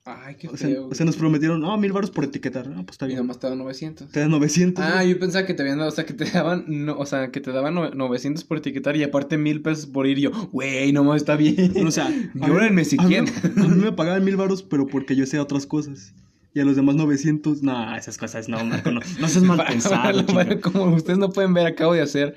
[0.04, 0.88] Ay, qué O sea, feo.
[0.88, 2.66] o sea nos prometieron, no, mil varos por etiquetar.
[2.66, 3.18] No, pues está y bien.
[3.18, 4.08] nomás te daban 900.
[4.10, 4.84] Te dan 900.
[4.84, 5.10] Ah, güey.
[5.10, 7.40] yo pensaba que te habían dado, o sea, que te daban, no, o sea, que
[7.40, 10.18] te daban no- 900 por etiquetar y aparte mil pesos por ir.
[10.18, 11.86] Y yo, güey, no está bien.
[11.86, 13.26] O sea, llórenme si quieren.
[13.56, 16.14] A mí me pagaban mil varos, pero porque yo sé otras cosas.
[16.54, 20.26] Y a los demás 900, nah, esas cosas no, Marco, no, no seas mal pensado,
[20.26, 22.34] para- como ustedes no pueden ver, acabo de hacer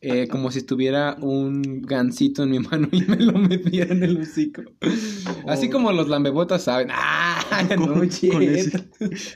[0.00, 4.20] eh, como si tuviera un gancito en mi mano y me lo metiera en el
[4.20, 4.62] hocico.
[5.46, 5.70] Así Oh.
[5.70, 6.88] como los lambebotas saben.
[6.92, 7.34] ¡Ah!
[7.76, 8.88] Con, No, con ese,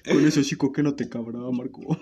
[0.07, 1.98] con eso, chico, que no te cabrá, Marco.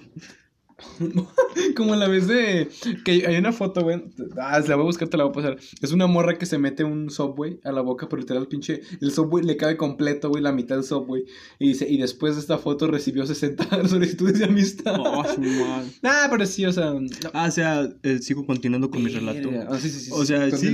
[1.77, 2.69] Como la vez de.
[3.05, 4.03] Que hay una foto, güey.
[4.39, 5.57] Ah, la voy a buscar, te la voy a pasar.
[5.81, 8.83] Es una morra que se mete un subway a la boca, pero literal, pinche.
[9.01, 11.25] El subway le cabe completo, güey, la mitad del subway.
[11.59, 14.97] Y dice, y después de esta foto recibió 60 solicitudes de amistad.
[14.99, 15.91] Oh, su madre.
[16.03, 16.93] Ah, pero sí, o sea.
[16.93, 17.09] no.
[17.33, 19.51] Ah, o sea, eh, sigo continuando con mi relato.
[19.69, 20.11] Ah, sí, sí, sí.
[20.13, 20.73] O sea, sí.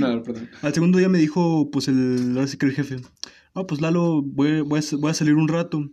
[0.61, 2.97] Al segundo día me dijo, pues, el, ahora sí que el jefe,
[3.53, 5.89] ah, pues, Lalo, voy, voy, a, voy a salir un rato.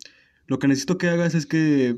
[0.47, 1.97] Lo que necesito que hagas es que,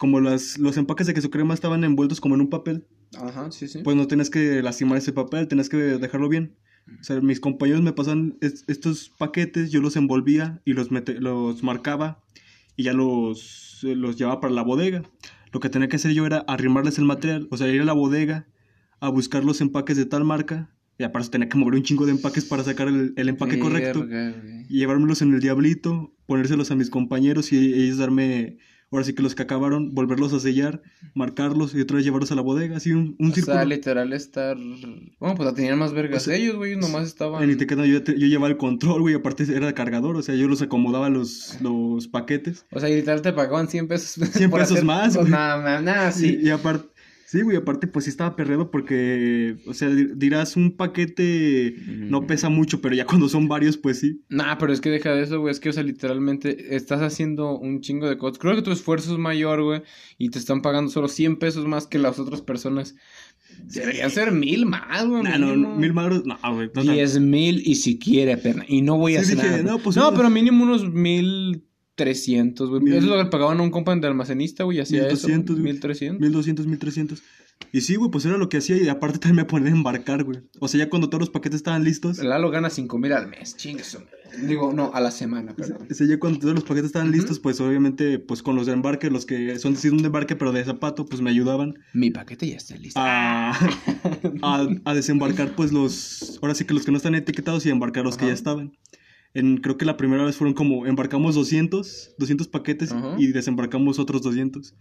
[0.00, 2.86] como las, los empaques de queso crema estaban envueltos como en un papel,
[3.18, 3.80] Ajá, sí, sí.
[3.84, 6.56] pues no tenías que lastimar ese papel, tenías que dejarlo bien.
[6.98, 11.20] O sea, mis compañeros me pasan es- estos paquetes, yo los envolvía y los, mete-
[11.20, 12.24] los marcaba
[12.76, 15.02] y ya los, eh, los llevaba para la bodega.
[15.52, 17.92] Lo que tenía que hacer yo era arrimarles el material, o sea, ir a la
[17.92, 18.46] bodega
[19.00, 22.12] a buscar los empaques de tal marca y aparte tenía que mover un chingo de
[22.12, 26.74] empaques para sacar el, el empaque correcto Verga, y llevármelos en el diablito, ponérselos a
[26.74, 28.56] mis compañeros y ellos darme,
[28.92, 30.82] ahora sí que los que acabaron, volverlos a sellar,
[31.14, 33.56] marcarlos y otra vez llevarlos a la bodega, así un, un O círculo.
[33.56, 34.56] sea, literal estar.
[34.56, 36.76] Bueno, pues la tenían más vergas O sea, ellos, güey.
[36.76, 37.42] Nomás estaban.
[37.42, 40.60] En etiqueta yo, yo llevaba el control, güey, aparte era cargador, o sea, yo los
[40.62, 42.66] acomodaba los, los paquetes.
[42.72, 44.28] O sea, y literal te pagaban 100 pesos.
[44.32, 45.30] 100 por pesos hacer- más, Pues güey.
[45.30, 46.38] nada, nada, sí.
[46.42, 46.88] Y, aparte,
[47.30, 52.26] sí, güey, aparte pues sí estaba perreado porque, o sea, di- dirás, un paquete no
[52.26, 54.20] pesa mucho, pero ya cuando son varios, pues sí.
[54.28, 55.52] Nah, pero es que deja de eso, güey.
[55.52, 58.38] Es que, o sea, literalmente estás haciendo un chingo de cosas.
[58.38, 59.82] Creo que tu esfuerzo es mayor, güey.
[60.18, 62.96] Y te están pagando solo 100 pesos más que las otras personas.
[63.64, 65.22] Deberían ser mil más, güey.
[65.22, 66.70] Nah, no, mil magros, no, güey.
[66.74, 66.82] no.
[66.82, 68.64] Diez mil y si quiere, perna.
[68.66, 69.62] Y no voy a Sí, hacer dije, nada.
[69.72, 71.64] no, pues, no, pero mínimo unos mil
[72.04, 72.82] trescientos, güey.
[72.82, 74.80] Mil- Eso es lo que pagaban a un compa de almacenista, güey.
[74.80, 75.28] Hacía eso.
[75.28, 75.72] 1200, güey.
[75.72, 76.20] Mil trescientos.
[76.20, 77.22] 1200, 1300.
[77.72, 80.24] Y sí, güey, pues era lo que hacía y aparte también me ponía a embarcar,
[80.24, 80.38] güey.
[80.60, 82.18] O sea, ya cuando todos los paquetes estaban listos.
[82.18, 83.98] Lalo gana 5 mil al mes, chingues.
[84.46, 85.86] Digo, no, a la semana, perdón.
[85.90, 88.72] O sea, ya cuando todos los paquetes estaban listos, pues obviamente, pues con los de
[88.72, 92.48] embarque, los que son decir un embarque pero de zapato, pues me ayudaban Mi paquete
[92.48, 92.98] ya está listo.
[93.02, 93.50] a,
[94.42, 98.04] a, a desembarcar, pues los, ahora sí que los que no están etiquetados y embarcar
[98.04, 98.72] los que ya estaban.
[99.34, 104.22] En, creo que la primera vez fueron como, embarcamos 200, 200 paquetes y desembarcamos otros
[104.22, 104.74] 200.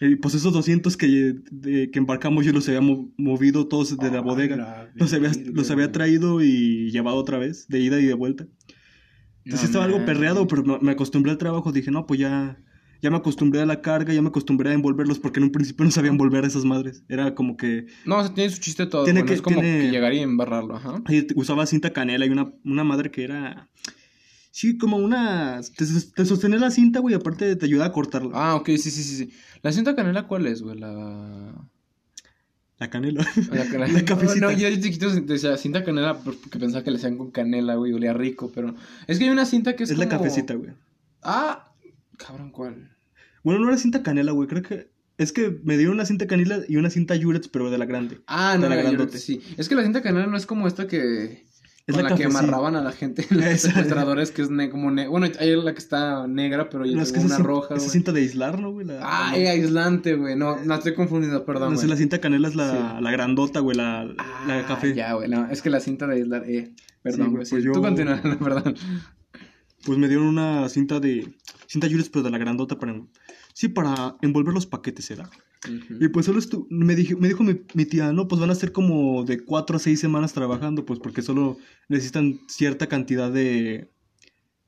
[0.00, 4.10] Y pues esos 200 que, de- que embarcamos yo los había mo- movido todos de
[4.10, 4.90] la bodega.
[4.94, 8.46] Los había, los había traído y llevado otra vez, de ida y de vuelta.
[9.44, 10.12] Entonces No estaba algo mames.
[10.14, 11.72] perreado, pero me acostumbré al trabajo.
[11.72, 12.58] Dije, no, pues ya,
[13.06, 15.84] ya me acostumbré a la carga, ya me acostumbré a envolverlos, porque en un principio
[15.84, 17.04] no sabía envolver a esas madres.
[17.08, 19.04] Era como que No, o sea, tiene su chiste todo.
[19.04, 21.02] Tiene bueno, que- es como tiene- que llegar y embarrarlo, ajá.
[21.36, 23.68] usaba cinta canela y una, una madre que era.
[24.50, 25.60] Sí, como una.
[25.76, 28.30] Te, te sostenía la cinta, güey, aparte te ayudaba a cortarla.
[28.34, 29.30] Ah, ok, sí, sí, sí, sí.
[29.62, 30.78] ¿La cinta canela cuál es, güey?
[30.78, 31.54] La...
[32.78, 33.26] La canela.
[33.52, 33.64] La,
[34.04, 34.46] cafecita.
[34.46, 37.92] No, yo de chiquito decía cinta canela porque pensaba que le hacían con canela, güey,
[37.92, 38.74] olía rico, pero...
[39.06, 40.70] Es que hay una cinta que es es la cafecita, güey.
[41.22, 41.72] Ah,
[42.18, 42.95] cabrón, ¿cuál?
[43.46, 44.48] Bueno, no era cinta canela, güey.
[44.48, 44.90] Creo que.
[45.18, 48.20] Es que me dieron una cinta canela y una cinta Jurex, pero de la grande.
[48.26, 49.18] Ah, De no, la la grandote.
[49.18, 49.40] sí.
[49.56, 51.46] Es que la cinta canela no es como esta que...
[51.86, 54.68] Es con la la, que amarraban a la gente en los secuestradores, que es ne-
[54.68, 54.90] como...
[54.90, 57.84] ne- Bueno, hay la que está negra, pero yo No, es que una roja, esa
[57.84, 57.90] güey.
[57.90, 58.84] cinta de aislar, ¿no, güey?
[58.88, 60.34] La- Ah, la- es aislante, güey.
[60.36, 63.02] No, no estoy confundido, perdón, No sé, la cinta canela es la, Sí.
[63.04, 64.92] la grandota, güey, la, la Ah, café.
[64.94, 65.28] Ya, güey.
[65.30, 66.42] no, es que la cinta de aislar...
[66.50, 67.36] Eh, perdón, Sí, güey.
[67.36, 68.74] pues sí, yo- Tú continúa, perdón.
[69.84, 71.32] Pues me dieron una cinta de.
[71.68, 73.00] Cinta Jurex, pero de la grandota para.
[73.56, 75.30] Sí, para envolver los paquetes, era.
[75.98, 78.54] Y pues solo estu me, dije, me dijo mi, mi tía, no, pues van a
[78.54, 81.56] ser como de cuatro a seis semanas trabajando, pues porque solo
[81.88, 83.90] necesitan cierta cantidad de,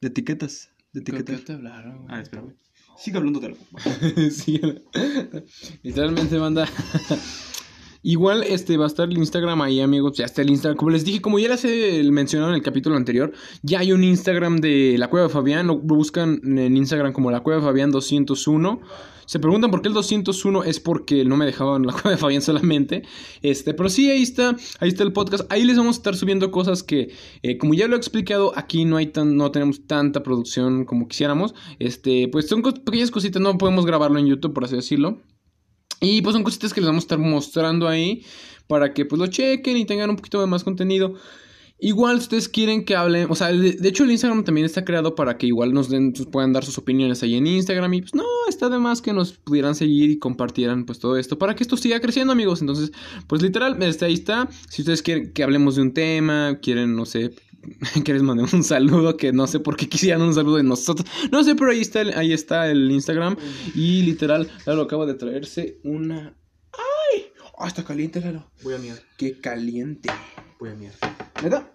[0.00, 0.70] de etiquetas.
[0.94, 1.40] De ¿Qué, etiquetas.
[1.40, 2.08] qué te hablaron, güey?
[2.08, 2.54] Ah, espérame.
[2.96, 3.58] Sigue hablando de algo.
[4.30, 4.58] sí.
[5.82, 6.66] Literalmente, banda.
[8.02, 10.16] Igual este va a estar el Instagram ahí, amigos.
[10.16, 10.76] Ya está el Instagram.
[10.76, 13.32] Como les dije, como ya les he mencionado en el capítulo anterior,
[13.62, 15.66] ya hay un Instagram de la Cueva de Fabián.
[15.66, 18.80] Lo buscan en Instagram como la Cueva de Fabián 201.
[19.26, 22.40] Se preguntan por qué el 201 es porque no me dejaban la Cueva de Fabián
[22.40, 23.02] solamente.
[23.42, 24.56] Este, pero sí, ahí está.
[24.78, 25.44] Ahí está el podcast.
[25.52, 28.84] Ahí les vamos a estar subiendo cosas que, eh, como ya lo he explicado, aquí
[28.84, 31.54] no hay tan, no tenemos tanta producción como quisiéramos.
[31.78, 33.42] Este, pues son pequeñas cositas.
[33.42, 35.20] No podemos grabarlo en YouTube, por así decirlo.
[36.00, 38.24] Y pues son cositas que les vamos a estar mostrando ahí
[38.66, 41.14] para que pues lo chequen y tengan un poquito de más contenido.
[41.80, 45.14] Igual ustedes quieren que hablen, o sea, de, de hecho el Instagram también está creado
[45.14, 48.16] para que igual nos den, pues, puedan dar sus opiniones ahí en Instagram y pues
[48.16, 51.62] no, está de más que nos pudieran seguir y compartieran pues todo esto para que
[51.62, 52.62] esto siga creciendo amigos.
[52.62, 52.90] Entonces,
[53.28, 54.48] pues literal, este, ahí está.
[54.68, 57.30] Si ustedes quieren que hablemos de un tema, quieren, no sé,
[58.04, 61.08] que les mandemos un saludo, que no sé por qué quisieran un saludo de nosotros.
[61.30, 63.36] No sé, pero ahí está el, ahí está el Instagram.
[63.74, 66.36] Y literal, Lalo acaba de traerse una.
[66.72, 67.26] ¡Ay!
[67.58, 68.50] ¡Ah, está caliente, Lalo!
[68.62, 68.98] Voy a miar.
[69.16, 70.10] ¡Qué caliente!
[70.58, 70.92] Voy a miar.
[71.42, 71.72] ¿Neta?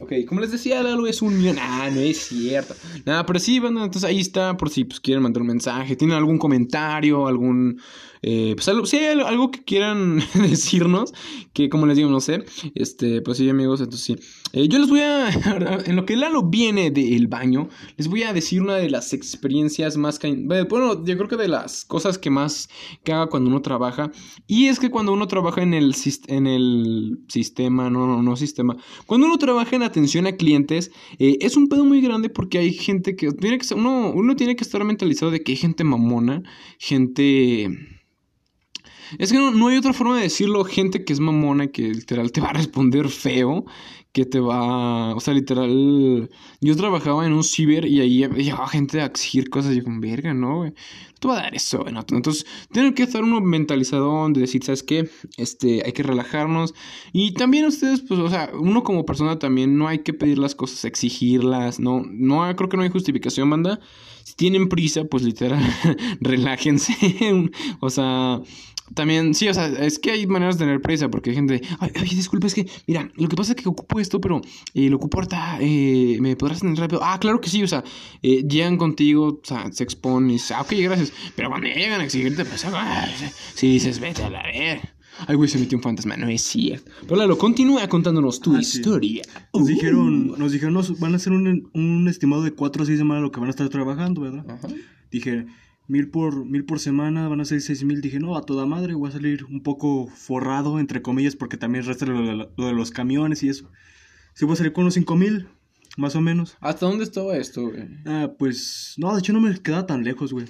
[0.00, 1.56] Ok, como les decía, Lalo es un millón.
[1.60, 2.74] Ah, no es cierto.
[3.04, 6.16] Nada, pero sí, bueno, entonces ahí está por si pues, quieren mandar un mensaje, tienen
[6.16, 7.80] algún comentario, algún.
[8.22, 11.12] Eh, pues algo, al- algo que quieran decirnos,
[11.52, 12.44] que como les digo, no sé.
[12.74, 14.16] Este, pues sí, amigos, entonces sí.
[14.52, 15.28] Eh, yo les voy a.
[15.86, 19.96] En lo que Lalo viene del baño, les voy a decir una de las experiencias
[19.96, 20.18] más.
[20.68, 22.68] Bueno, yo creo que de las cosas que más
[23.04, 24.10] caga cuando uno trabaja.
[24.46, 25.94] Y es que cuando uno trabaja en el,
[26.28, 28.76] en el sistema, no, no, no sistema.
[29.06, 32.72] Cuando uno trabaja en atención a clientes, eh, es un pedo muy grande porque hay
[32.72, 33.30] gente que.
[33.32, 36.42] Tiene que uno, uno tiene que estar mentalizado de que hay gente mamona,
[36.78, 37.97] gente.
[39.18, 40.64] Es que no, no hay otra forma de decirlo.
[40.64, 43.64] Gente que es mamona, que literal te va a responder feo.
[44.12, 45.14] Que te va.
[45.14, 46.30] O sea, literal.
[46.60, 49.72] Yo trabajaba en un ciber y ahí llegaba gente a exigir cosas.
[49.72, 50.70] Y yo, con verga, no, güey.
[50.70, 52.04] No te va a dar eso, no".
[52.10, 55.08] Entonces, tiene que estar uno mentalizado de decir, ¿sabes qué?
[55.36, 56.74] Este, hay que relajarnos.
[57.12, 60.54] Y también ustedes, pues, o sea, uno como persona también no hay que pedir las
[60.54, 61.80] cosas, exigirlas.
[61.80, 63.80] No, no, creo que no hay justificación, manda.
[64.28, 65.62] Si tienen prisa, pues literal,
[66.20, 66.94] relájense.
[67.80, 68.42] o sea,
[68.94, 71.90] también, sí, o sea, es que hay maneras de tener prisa, porque hay gente, ay,
[72.00, 74.40] oye, disculpa, es que, mira, lo que pasa es que ocupo esto, pero
[74.74, 77.00] eh, lo ocupo ahorita, eh, ¿me podrás tener rápido?
[77.02, 77.84] Ah, claro que sí, o sea,
[78.22, 82.00] eh, llegan contigo, o sea, se exponen y dices, ah, ok, gracias, pero cuando llegan
[82.00, 83.08] a exigirte, pues, ah,
[83.54, 84.80] si dices, vete a la ver.
[85.26, 86.92] Ay, güey, se metió un fantasma, no es cierto.
[87.02, 88.78] Pero Lalo, continúa contándonos tu Ah, sí.
[88.78, 89.22] historia.
[89.52, 89.66] Nos Uh.
[89.66, 93.24] dijeron, nos dijeron, nos van a hacer un, un estimado de cuatro o seis semanas
[93.24, 94.44] lo que van a estar trabajando, ¿verdad?
[94.48, 94.68] Ajá.
[95.10, 95.46] Dije,
[95.88, 98.00] mil por, mil por semana, van a ser seis mil.
[98.00, 101.84] Dije, no, a toda madre, voy a salir un poco forrado, entre comillas, porque también
[101.84, 102.22] resta lo,
[102.56, 103.70] lo de los camiones y eso.
[104.34, 105.48] Sí, voy a salir con unos cinco mil,
[105.96, 106.56] más o menos.
[106.60, 107.88] ¿Hasta dónde estaba esto, güey?
[108.06, 110.46] Ah, pues, no, de hecho no me quedaba tan lejos, güey.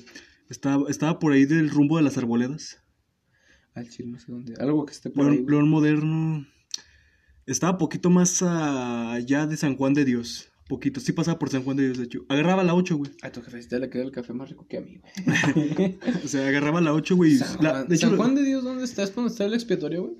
[0.50, 2.82] Estaba, estaba por ahí del rumbo de las arboledas.
[3.74, 4.54] Al chile, no sé dónde.
[4.58, 5.44] Algo que esté por ahí.
[5.46, 6.46] León Moderno.
[7.46, 10.47] Estaba poquito más allá de San Juan de Dios.
[10.68, 11.00] Poquito.
[11.00, 12.26] Sí pasaba por San Juan de Dios, de hecho.
[12.28, 13.10] Agarraba la 8, güey.
[13.22, 15.98] A tu jefecita le queda el café más rico que a mí, güey.
[16.24, 17.36] O sea, agarraba la 8, güey.
[17.36, 19.02] San, la- de hecho, San Juan de Dios, ¿dónde está?
[19.02, 20.14] ¿Es donde está el expiatorio, güey?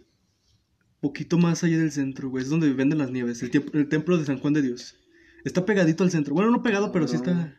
[1.01, 2.43] poquito más allá del centro, güey.
[2.43, 3.41] Es donde venden las nieves.
[3.45, 4.97] El, el templo de San Juan de Dios.
[5.45, 6.35] Está pegadito al centro.
[6.35, 7.33] Bueno, no pegado, pero sí está.
[7.35, 7.53] No,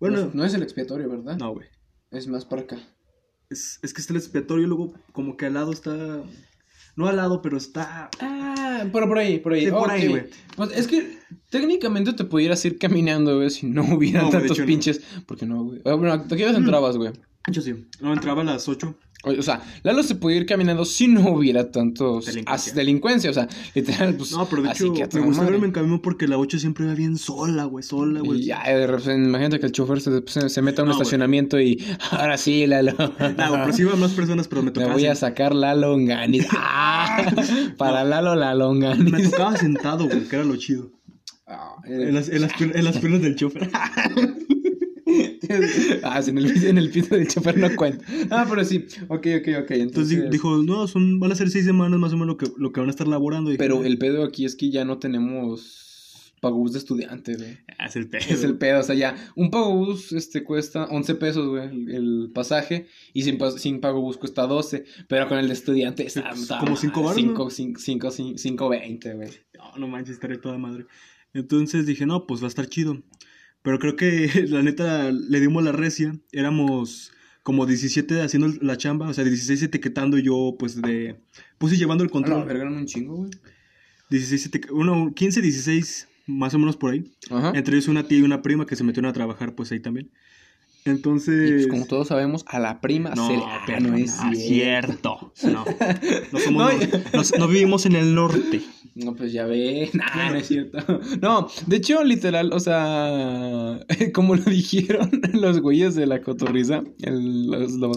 [0.00, 1.36] Bueno, no es el expiatorio, ¿verdad?
[1.38, 1.68] no, güey.
[2.10, 2.78] Es más para acá.
[3.50, 6.22] Es, es que está el expiatorio y luego como que al lado está...
[6.98, 8.10] No al lado, pero está...
[8.20, 9.66] Ah, por, por ahí, por ahí.
[9.66, 10.24] Sí, por ahí, güey.
[10.56, 11.16] Pues es que
[11.48, 14.66] técnicamente te pudieras ir caminando, güey, si no hubiera No, tantos hecho, no.
[14.66, 15.00] pinches.
[15.24, 15.80] Porque no, güey.
[15.84, 17.12] Ah, Bueno, ¿a qué horas entrabas, güey?
[17.50, 17.86] Yo sí.
[18.00, 18.94] No, entraba a las 8.
[19.24, 22.26] O sea, Lalo se puede ir caminando si no hubiera tantos
[22.74, 23.30] Delincuencia.
[23.30, 24.30] O sea, literal, pues.
[24.30, 27.64] No, pero de hecho me gusta verme en porque la 8 siempre va bien sola,
[27.64, 27.82] güey.
[27.82, 28.44] Sola, güey.
[28.44, 31.60] Ya, de repente, imagínate que el chofer se, se, se meta a un No, estacionamiento
[31.60, 32.92] y ahora sí, Lalo.
[32.98, 34.92] No, pero sí iban más personas, pero me Me tocaba...
[34.92, 36.48] voy a sacar la longaniza.
[36.56, 37.32] ¡Ah!
[37.76, 39.30] Para Lalo la Me longaniza.
[39.30, 40.92] tocaba sentado, güey, que era lo chido.
[41.46, 43.68] Ah, En las, en las, en las piernas del chofer.
[46.02, 48.04] ah, en el, en el pito del chofer no cuenta.
[48.30, 48.86] Ah, pero sí.
[49.08, 49.70] Ok, ok, ok.
[49.70, 52.36] Entonces Entonces, di- dijo, no, son, van a ser seis semanas más o menos lo
[52.36, 53.50] que, lo que van a estar laborando.
[53.50, 55.84] Dije, Pero el pedo aquí es que ya no tenemos
[56.40, 57.58] pagobús de estudiante, güey.
[57.78, 58.22] Ah, es el pedo.
[58.30, 62.30] Es el pedo, o sea, ya un pagobús este, cuesta 11 pesos, güey, el, el
[62.32, 66.58] pasaje, y sin, sin pagobús cuesta 12, pero con el de estudiante está, Sí, está
[66.60, 67.50] como cinco varos, 5, ¿no?
[67.50, 69.28] 5, 5, 20, güey.
[69.56, 70.86] No, no manches, estaré toda madre.
[71.34, 73.02] Entonces dije, no, pues va a estar chido.
[73.62, 76.18] Pero creo que la neta le dimos la recia.
[76.32, 81.20] Éramos como 17 haciendo la chamba, o sea, 16 etiquetando y yo, pues de.
[81.58, 82.44] Puse llevando el control.
[82.44, 83.30] verga, eran un chingo, güey.
[84.10, 87.04] 16, etiquet- uno, 15, 16, más o menos por ahí.
[87.30, 87.52] Ajá.
[87.54, 90.10] Entre ellos una tía y una prima que se metieron a trabajar, pues ahí también.
[90.88, 91.50] Y Entonces.
[91.52, 93.42] pues como todos sabemos, a la prima No, se le...
[93.44, 95.32] Ah, pero no es cierto.
[95.44, 95.64] No,
[96.32, 98.62] no, somos No, nor- no- no vivimos en el norte.
[98.94, 99.90] No, pues ya ve.
[99.94, 100.78] Nah, no es cierto.
[101.20, 103.78] No, de hecho, literal, o sea,
[104.12, 107.92] como lo dijeron los güeyes de la cotorriza, el, lo-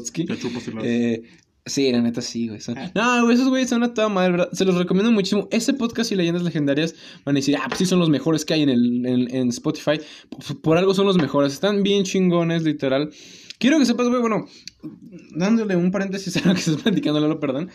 [0.84, 1.24] Eh,
[1.66, 2.60] sí, la neta sí, güey.
[2.62, 4.50] son- No, güey, esos güeyes son a toda madre, ¿verdad?
[4.54, 5.48] Se los recomiendo muchísimo.
[5.52, 6.96] Ese podcast y leyendas legendarias
[7.26, 9.50] van a decir, ah, pues sí, son los mejores que hay en, el, en, en
[9.50, 10.00] Spotify.
[10.30, 11.54] Por, por algo son los mejores.
[11.54, 13.12] Están bien chingones, literal.
[13.62, 14.48] Quiero que sepas, güey, bueno,
[15.36, 17.70] dándole un paréntesis a lo que estás platicando, Lalo, perdón.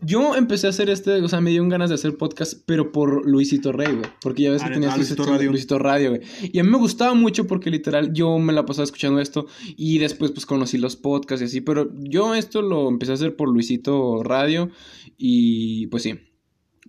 [0.00, 3.28] Yo empecé a hacer este, o sea, me dio ganas de hacer podcast, pero por
[3.28, 4.08] Luisito Rey, güey.
[4.22, 5.50] Porque ya ves que Ah, tenía ah, su Luisito Radio.
[5.50, 6.20] Luisito Radio, güey.
[6.52, 9.98] Y a mí me gustaba mucho porque literal yo me la pasaba escuchando esto y
[9.98, 13.48] después pues conocí los podcasts y así, pero yo esto lo empecé a hacer por
[13.48, 14.70] Luisito Radio
[15.18, 16.14] y pues sí.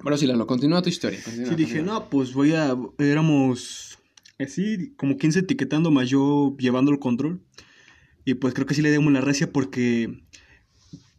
[0.04, 1.20] Bueno, sí, Lalo, continúa tu historia.
[1.24, 2.00] continúa, Sí, dije, continúa.
[2.02, 2.78] no, pues voy a.
[3.00, 3.98] Éramos
[4.38, 7.42] así, como 15 etiquetando, más yo llevando el control.
[8.26, 10.24] Y pues creo que sí le dimos la recia porque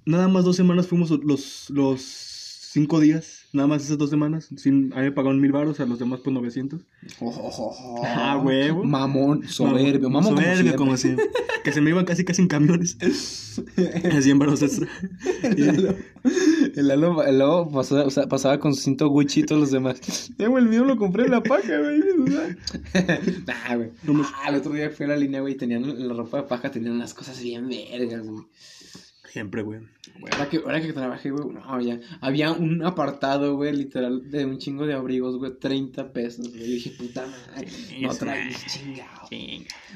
[0.07, 3.34] nada más dos semanas fuimos los, los cinco días.
[3.55, 4.49] Nada más esas dos semanas.
[4.57, 6.81] Sin, a mí me pagaron mil baros, a los demás pues 900.
[8.05, 8.83] Ah, huevo.
[8.83, 10.37] Mamón, soberbio, mamón.
[10.37, 11.25] soberbio, como siempre.
[11.63, 12.97] que se me iban casi casi en camiones.
[14.13, 14.89] A 100 baros extra.
[15.43, 19.71] El Lalo, el Lalo, pasaba, o sea, pasaba con su cinto Gucci y todos los
[19.71, 20.01] demás.
[20.39, 22.01] Eh, güey, el mío lo compré en la paja, güey.
[23.47, 23.91] nah, güey.
[24.35, 26.95] Ah, el otro día fui a la línea, güey, tenían la ropa de paja, tenían
[26.95, 28.45] unas cosas bien vergas, güey.
[29.35, 29.81] Siempre, güey.
[30.31, 31.99] Ahora que, ahora que trabajé, güey, no, ya.
[32.21, 36.61] Había un apartado, güey, literal, de un chingo de abrigos, güey, 30 pesos, güey.
[36.61, 37.67] Yo dije, puta madre,
[38.01, 39.29] no traes chingado.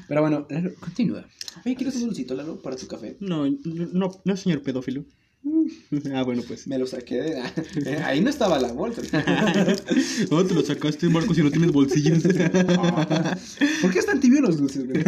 [0.09, 1.25] Pero bueno, Lalo, continúa.
[1.65, 3.15] Oye, ¿quieres un dulcito, Lalo, para tu café?
[3.21, 5.05] No, no, no, señor pedófilo.
[6.13, 6.67] ah, bueno, pues.
[6.67, 7.39] Me lo saqué de...
[7.85, 9.01] eh, Ahí no estaba la bolsa.
[10.31, 12.23] No, te lo sacaste, Marco, si no tienes bolsillos.
[13.81, 15.03] ¿Por qué están tibios los dulces, güey?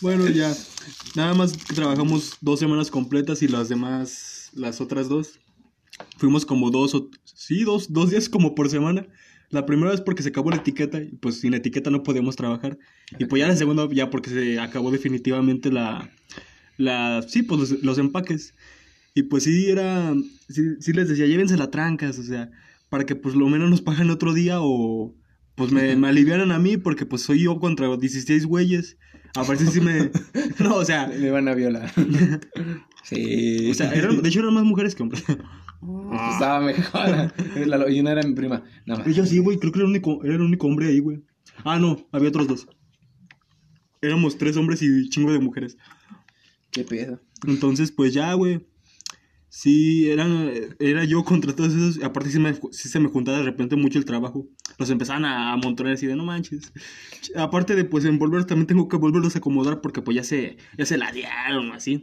[0.00, 0.54] bueno, ya.
[1.14, 5.38] Nada más que trabajamos dos semanas completas y las demás, las otras dos,
[6.16, 7.10] fuimos como dos o...
[7.24, 9.06] Sí, dos, dos días como por semana.
[9.50, 12.78] La primera vez porque se acabó la etiqueta y pues sin etiqueta no podíamos trabajar.
[13.18, 16.10] Y pues ya la segunda ya porque se acabó definitivamente la...
[16.80, 18.54] la sí, pues los, los empaques.
[19.14, 20.14] Y pues sí era...
[20.48, 22.50] Sí, sí les decía, llévense la trancas, o sea,
[22.88, 25.14] para que pues lo menos nos paguen otro día o...
[25.56, 28.96] Pues me, me aliviaran a mí porque pues soy yo contra 16 güeyes.
[29.36, 30.10] A ver si sí me...
[30.58, 31.06] No, o sea...
[31.08, 31.90] Me van a violar.
[33.02, 33.70] Sí.
[33.70, 35.24] O sea, eran- de hecho eran más mujeres que hombres.
[35.26, 37.32] Pues estaba mejor.
[37.66, 38.62] La- Y una era mi prima.
[38.86, 39.08] Nada más.
[39.08, 41.22] Ella sí, güey, creo que era el único, era el único hombre ahí, güey.
[41.64, 42.68] Ah, no, había otros dos.
[44.02, 45.76] Éramos tres hombres y chingo de mujeres.
[46.70, 47.20] ¿Qué pedo?
[47.46, 48.66] Entonces, pues ya, güey.
[49.48, 52.02] Sí, eran, era yo contra todos esos.
[52.04, 54.46] Aparte, sí, me, sí se me juntaba de repente mucho el trabajo.
[54.78, 56.72] Los empezaban a amontonar así de no manches.
[57.34, 60.86] Aparte de pues envolver, también tengo que volverlos a acomodar porque pues ya se, ya
[60.86, 62.00] se ladearon así.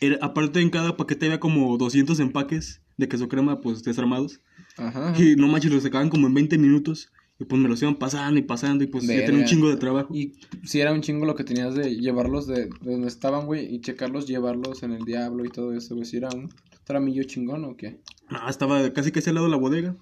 [0.00, 4.40] Era- aparte en cada paquete había como 200 empaques de queso crema, pues desarmados.
[4.76, 5.14] Ajá.
[5.18, 7.10] Y no manches, los sacaban como en 20 minutos.
[7.40, 8.82] Y pues me los iban pasando y pasando.
[8.84, 9.46] Y pues ya tenía un Verga.
[9.50, 10.12] chingo de trabajo.
[10.14, 10.32] Y
[10.64, 13.80] si era un chingo lo que tenías de llevarlos de, de donde estaban, güey, y
[13.80, 16.04] checarlos, llevarlos en el diablo y todo eso, güey.
[16.04, 16.48] Si era un
[16.84, 18.00] tramillo chingón o qué.
[18.28, 19.96] No, estaba casi casi al lado de la bodega.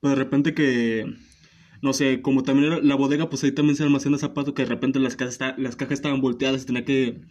[0.00, 1.04] Pero de repente que.
[1.82, 4.54] No sé, como también era la bodega, pues ahí también se almacena zapatos.
[4.54, 7.22] Que de repente las cajas, esta- las cajas estaban volteadas y tenía que.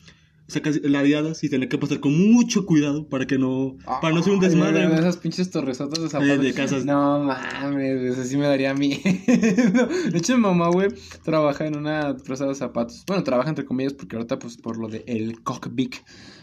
[0.47, 3.77] O sea, casi ladeadas y tenía que pasar con mucho cuidado para que no.
[4.01, 4.82] para no hacer un desmadre.
[4.82, 4.99] de güey.
[4.99, 6.41] esas pinches torresotas de zapatos.
[6.41, 6.84] de casas.
[6.84, 9.01] No mames, eso sí me daría a mí.
[9.04, 10.89] de hecho, mi mamá, güey,
[11.23, 13.04] trabaja en una empresa de zapatos.
[13.08, 15.95] Bueno, trabaja entre comillas porque ahorita, pues, por lo de el cockpit.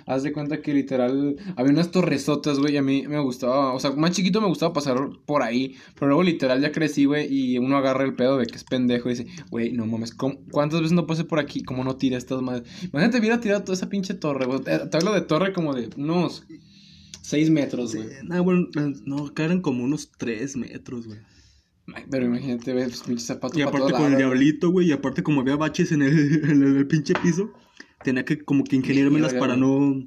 [0.08, 3.78] Haz de cuenta que literal había unas torresotas, güey, y a mí me gustaba, o
[3.78, 7.58] sea, más chiquito me gustaba pasar por ahí, pero luego literal ya crecí, güey, y
[7.58, 10.80] uno agarra el pedo de que es pendejo y dice, güey, no mames, ¿cómo- ¿cuántas
[10.80, 11.62] veces no pasé por aquí?
[11.62, 12.66] ¿Cómo no tiré estas madres?
[12.90, 14.60] Imagínate, hubiera tirado toda esa pinche torre, güey.
[14.60, 16.46] Te te hablo de torre como de unos
[17.22, 18.08] 6 metros, güey.
[18.24, 18.66] No, bueno,
[19.04, 21.18] no, eran como unos 3 metros, güey.
[22.10, 24.16] Pero imagínate, ves, los pinches zapatos Y pa' aparte con el güey.
[24.16, 27.50] diablito, güey, y aparte como había baches en el, en el, pinche piso,
[28.02, 29.60] tenía que como que ingeniármelas para güey.
[29.60, 30.04] no...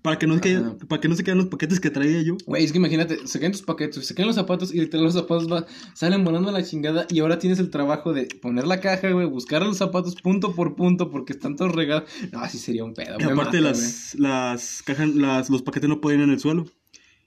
[0.00, 2.36] Para que no, se para que no se quedan los paquetes que traía yo.
[2.46, 5.14] Güey, es que imagínate, se caen tus paquetes, se caen los zapatos y literal los
[5.14, 8.78] zapatos va- salen volando a la chingada y ahora tienes el trabajo de poner la
[8.80, 12.08] caja, güey, buscar los zapatos punto por punto porque están todos regados.
[12.30, 13.16] No, así sería un pedo.
[13.18, 16.64] Y me aparte mata, las, las cajas, las, los paquetes no podían en el suelo.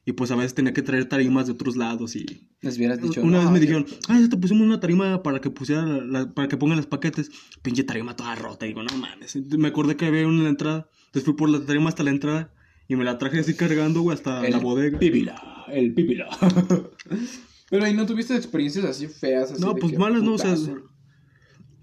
[0.03, 2.49] Y pues a veces tenía que traer tarimas de otros lados y...
[2.61, 3.21] Les hubieras dicho.
[3.21, 6.47] una no, vez me dijeron, ay, te pusimos una tarima para que pusiera la- para
[6.47, 7.29] que pongan los paquetes.
[7.61, 8.65] Pinche tarima toda rota.
[8.65, 9.35] Y digo, no mames.
[9.35, 10.89] Me acordé que había una en la entrada.
[11.05, 12.51] Entonces fui por la tarima hasta la entrada.
[12.87, 14.97] Y me la traje así cargando, güey, hasta El la bodega.
[14.99, 16.27] Pípila, el pípila.
[17.69, 19.51] Pero ahí no tuviste experiencias así feas.
[19.51, 20.55] Así No, pues malas, no, o sea,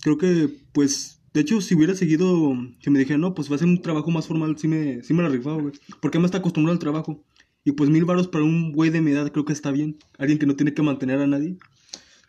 [0.02, 3.58] creo que, pues, de hecho, si hubiera seguido, si me dijeran, no, pues va a
[3.58, 5.72] ser un trabajo más formal, sí me, sí me la rifaba, güey.
[6.00, 7.24] Porque me está acostumbrado al trabajo.
[7.68, 9.98] Y pues mil varos para un güey de mi edad creo que está bien.
[10.16, 11.56] Alguien que no tiene que mantener a nadie.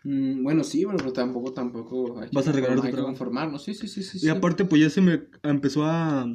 [0.04, 2.18] Mm, bueno, sí, pero, pero tampoco, tampoco.
[2.20, 3.64] Hay que Vas a regalar hay que conformarnos.
[3.64, 4.18] Sí, sí, sí, sí.
[4.18, 4.28] Y sí.
[4.28, 6.26] aparte, pues ya se me empezó a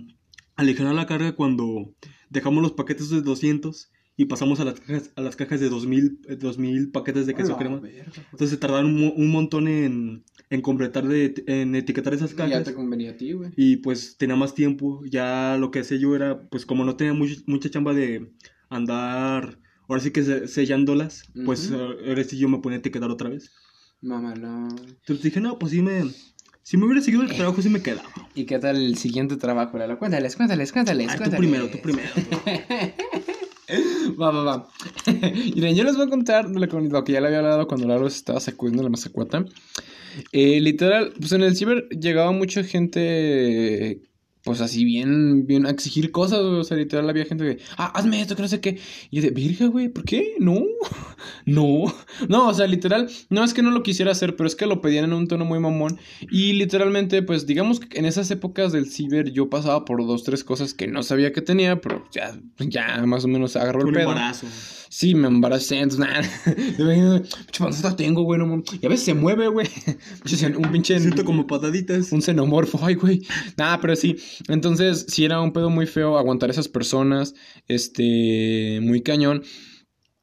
[0.55, 1.93] aligerar la carga cuando
[2.29, 6.21] dejamos los paquetes de 200 y pasamos a las cajas, a las cajas de 2000,
[6.29, 7.79] eh, 2000 paquetes de queso A la crema.
[7.81, 8.17] verga, pues.
[8.31, 12.63] Entonces se tardaron un, un montón en, en completar, de, en etiquetar esas Ya cajas.
[12.63, 13.51] te convenía a ti, güey.
[13.57, 15.01] Y pues tenía más tiempo.
[15.05, 18.31] Ya lo que hacía yo era, pues como no tenía much- mucha chamba de
[18.69, 21.81] andar, ahora sí que se- sellándolas, pues Ujú.
[21.81, 23.51] eh, ahora sí yo me ponía a etiquetar otra vez.
[24.01, 24.75] Mamalón.
[24.79, 26.03] Entonces dije, no, pues sí me...
[26.63, 28.09] Si me hubiera seguido el trabajo, sí me quedaba.
[28.33, 29.99] ¿Y qué tal el siguiente trabajo, Lalo?
[29.99, 31.39] Cuéntales, cuéntales, cuéntales, Ah, tú cuéntales.
[31.39, 32.09] primero, tú primero.
[34.19, 34.67] Va, va, va.
[35.55, 37.87] Miren, yo les voy a contar lo que, lo que ya le había hablado cuando
[37.87, 39.43] Lalo se estaba sacudiendo la mazacuata.
[40.31, 44.01] Eh, literal, pues en el ciber llegaba mucha gente,
[44.45, 46.59] pues así bien, bien a exigir cosas, güey.
[46.59, 48.79] O sea, literal había gente que, ah, hazme esto, que no sé qué.
[49.09, 50.35] Y yo de, virga, güey, ¿por qué?
[50.39, 50.63] No,
[51.47, 51.85] no,
[52.29, 54.81] no, o sea, literal, no es que no lo quisiera hacer, pero es que lo
[54.81, 55.99] pedían en un tono muy mamón.
[56.29, 60.43] Y literalmente, pues digamos que en esas épocas del ciber yo pasaba por dos, tres
[60.43, 64.11] cosas que no sabía que tenía, pero ya, ya más o menos agarró el pedo.
[64.11, 64.45] embarazo.
[64.97, 67.21] Sí, me embaracé, entonces nada.
[67.59, 68.63] Panzota tengo, güey, no.
[68.81, 69.67] Y a veces se mueve, güey.
[70.57, 70.97] Un pinche.
[71.01, 72.13] Siento como pataditas.
[72.13, 73.21] Un xenomorfo, ay, güey.
[73.57, 74.15] Nada, pero sí.
[74.47, 77.33] Entonces, sí era un pedo muy feo aguantar esas personas.
[77.67, 78.79] Este.
[78.83, 79.43] Muy cañón.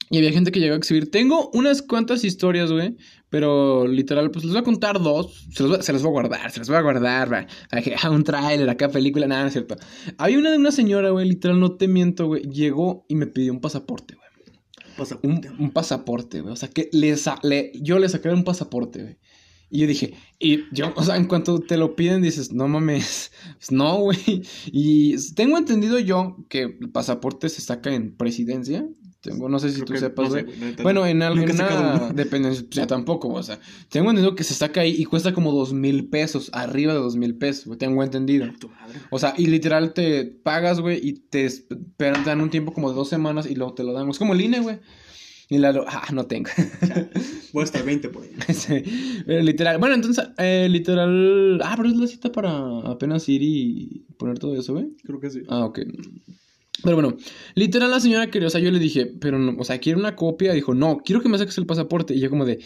[0.08, 1.10] Y había gente que llegó a exhibir.
[1.10, 2.96] Tengo unas cuantas historias, güey.
[3.28, 5.48] Pero literal, pues les voy a contar dos.
[5.52, 7.46] Se las voy, se las voy a guardar, se las voy a guardar, güey.
[7.68, 9.76] Para que- ah, un tráiler, acá película, nada, no es cierto.
[10.16, 12.44] Había una de una señora, güey, literal, no te miento, güey.
[12.44, 14.21] Llegó y me pidió un pasaporte, güey.
[15.58, 16.40] Un, Pasaporte.
[16.40, 16.52] güey.
[16.52, 19.16] O sea, que le le- yo le saqué un pasaporte, güey.
[19.70, 23.32] Y yo dije, y yo, o sea, en cuanto te lo piden, dices, no mames,
[23.58, 24.42] pues no, güey.
[24.66, 28.86] Y tengo entendido yo que el pasaporte se saca en presidencia.
[29.22, 30.74] Tengo, no sé si Creo tú que- sepas, no sé, güey.
[30.82, 34.96] Bueno, en alguna dependencia, pues ya tampoco, o sea, tengo entendido que se saca ahí
[34.98, 38.46] y cuesta como dos mil pesos, arriba de dos mil pesos, güey, tengo entendido.
[39.10, 42.96] O sea, y literal te pagas, güey, y te te dan un tiempo como de
[42.96, 44.08] dos semanas y luego te lo dan.
[44.10, 44.80] Es como el INE, güey.
[45.48, 46.48] Y la ah, no tengo.
[47.52, 48.30] Voy a estar 20 por ahí.
[48.54, 48.82] Sí,
[49.26, 49.78] pero literal.
[49.78, 51.60] Bueno, entonces, eh, literal.
[51.62, 54.96] Ah, pero es la cita para apenas ir y poner todo eso, güey.
[55.04, 55.42] Creo que sí.
[55.48, 55.80] Ah, ok.
[56.82, 57.16] Pero bueno,
[57.54, 60.16] literal la señora quería, o sea, yo le dije, pero no, o sea, quiero una
[60.16, 60.52] copia.
[60.52, 62.14] Dijo, no, quiero que me saques el pasaporte.
[62.14, 62.60] Y yo como de,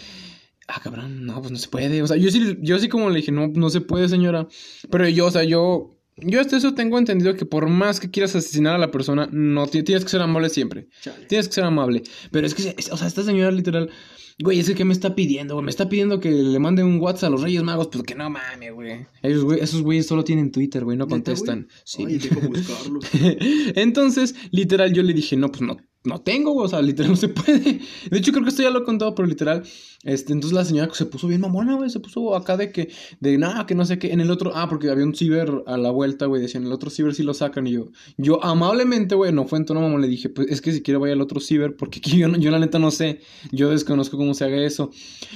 [0.69, 2.03] ah, cabrón, no, pues no se puede.
[2.03, 4.47] O sea, yo sí, yo sí como le dije, no, no se puede, señora.
[4.91, 8.35] Pero yo, o sea, yo yo hasta eso tengo entendido que por más que quieras
[8.37, 10.89] asesinar a la persona, no ti- tienes que ser amable siempre.
[11.03, 11.27] Chale.
[11.27, 12.03] Tienes que ser amable.
[12.31, 13.91] Pero es que, o sea, esta señora literal,
[14.39, 15.65] güey, es que ¿qué me está pidiendo, güey?
[15.65, 18.31] Me está pidiendo que le mande un WhatsApp a los Reyes Magos, pues que no
[18.31, 19.07] mames, güey.
[19.23, 19.61] Esos, güey.
[19.61, 21.69] esos güeyes solo tienen Twitter, güey, no contestan.
[21.85, 22.05] Sí.
[22.07, 23.01] Ay, deja buscarlo.
[23.75, 27.17] Entonces, literal, yo le dije, no, pues no, no tengo, güey, o sea, literal no
[27.17, 27.81] se puede.
[28.11, 29.65] De hecho, creo que esto ya lo he contado, pero literal,
[30.07, 32.91] este, entonces la señora se puso bien mamona, güey, se puso acá de que,
[33.21, 35.77] de nada, que no sé qué, en el otro, ah, porque había un ciber a
[35.77, 39.33] la vuelta, güey, decían, el otro ciber sí lo sacan, y yo, yo amablemente, güey,
[39.33, 41.41] no fue en tono mamón, le dije, pues es que si quiero vaya al otro
[41.41, 43.21] ciber, porque aquí yo, no- yo la neta no sé,
[43.53, 44.91] yo desconozco cómo se haga eso.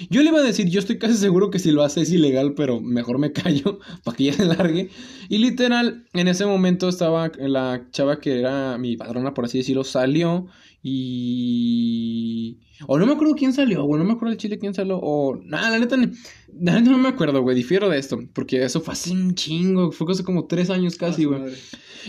[0.08, 2.54] Yo le iba a decir, yo estoy casi seguro que si lo hace es ilegal,
[2.54, 4.90] pero mejor me callo para que ya se largue.
[5.28, 9.84] Y literal, en ese momento estaba la chava que era mi padrona, por así decirlo,
[9.84, 10.46] salió
[10.82, 12.58] y...
[12.86, 15.36] O no me acuerdo quién salió, güey, no me acuerdo el chile quién salió, o...
[15.44, 18.92] Nada, la neta, la neta no me acuerdo, güey, difiero de esto, porque eso fue
[18.92, 21.54] hace un chingo, fue hace como tres años casi, Ah, su güey.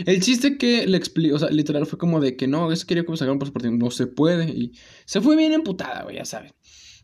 [0.05, 2.89] El chiste que le explico, o sea, literal fue como de que no, es que
[2.89, 4.49] quería que me sacaran un pasaporte, no se puede.
[4.49, 4.71] Y
[5.05, 6.53] se fue bien emputada, güey, ya saben.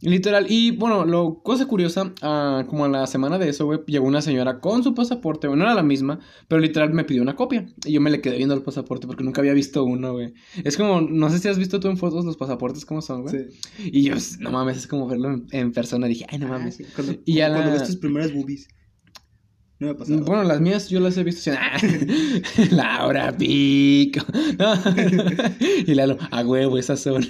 [0.02, 4.06] Literal, y bueno, lo cosa curiosa, ah, como a la semana de eso, güey, llegó
[4.06, 7.36] una señora con su pasaporte, güey, no era la misma, pero literal me pidió una
[7.36, 7.68] copia.
[7.84, 10.34] Y yo me le quedé viendo el pasaporte porque nunca había visto uno, güey.
[10.64, 13.36] Es como, no sé si has visto tú en fotos los pasaportes cómo son, güey.
[13.50, 13.90] Sí.
[13.92, 16.06] Y yo, no mames, es como verlo en, en persona.
[16.08, 16.76] Dije, ay, no Ah, mames.
[16.76, 18.68] sí, Cuando, Y ya cuando la- ves tus primeras boobies.
[19.80, 20.22] No me ha pasado.
[20.22, 21.52] Bueno, las mías yo las he visto.
[21.60, 21.88] así,
[22.72, 24.22] Laura Pico.
[24.58, 24.74] No.
[25.86, 27.26] y Lalo, a huevo, esas son.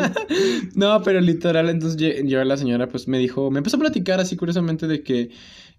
[0.74, 4.36] no, pero literal, entonces yo la señora pues me dijo, me empezó a platicar así
[4.36, 5.30] curiosamente de que,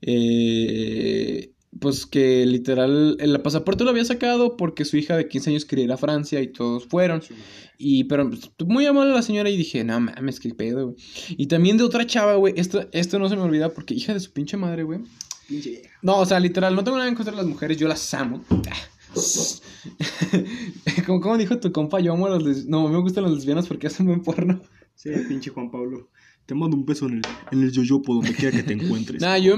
[0.01, 5.65] eh, pues que literal el pasaporte lo había sacado porque su hija de 15 años
[5.65, 7.21] quería ir a Francia y todos fueron.
[7.77, 10.97] Y, pero pues, muy amable la señora y dije, no mames, qué pedo, güey.
[11.31, 14.19] Y también de otra chava, güey, esto, esto no se me olvida porque hija de
[14.21, 15.01] su pinche madre, güey.
[15.47, 15.89] Pinche vieja.
[16.01, 18.43] No, o sea, literal, no tengo nada en contra de las mujeres, yo las amo.
[21.05, 22.69] como, como dijo tu compa, yo amo a las lesbianas.
[22.69, 24.61] No, me gustan las lesbianas porque hacen buen porno.
[24.95, 26.09] Sí, pinche Juan Pablo.
[26.45, 27.21] Te mando un beso en el,
[27.51, 29.21] en el yoyopo donde quiera que te encuentres.
[29.21, 29.57] Nah, yo,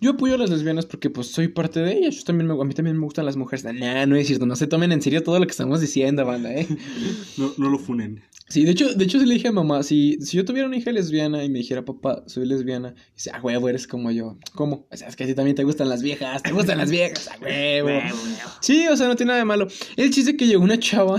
[0.00, 2.16] yo apoyo a las lesbianas porque pues soy parte de ellas.
[2.16, 3.64] Yo también me, a mí también me gustan las mujeres.
[3.64, 6.52] Nah, no es cierto, no se tomen en serio todo lo que estamos diciendo, banda,
[6.52, 6.66] eh.
[7.38, 8.22] No, no lo funen.
[8.46, 10.76] Sí, de hecho, de hecho sí le dije a mamá, si, si yo tuviera una
[10.76, 14.38] hija lesbiana y me dijera, papá, soy lesbiana, y dice, ah, huevo, eres como yo.
[14.54, 14.86] ¿Cómo?
[14.90, 17.28] O sea, es que a ti también te gustan las viejas, te gustan las viejas,
[17.28, 17.88] a huevo.
[18.60, 19.66] Sí, o sea, no tiene nada de malo.
[19.96, 21.16] El chiste que llegó una chava,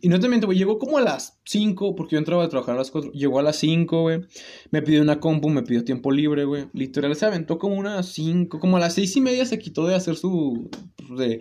[0.00, 2.76] y no te miento, güey, llegó como a las 5, porque yo entraba a trabajar
[2.76, 4.20] a las 4, llegó a las 5, güey,
[4.70, 8.60] me pidió una compu, me pidió tiempo libre, güey, literal, se aventó como unas 5,
[8.60, 11.40] como a las seis y media se quitó de hacer su, pues, de...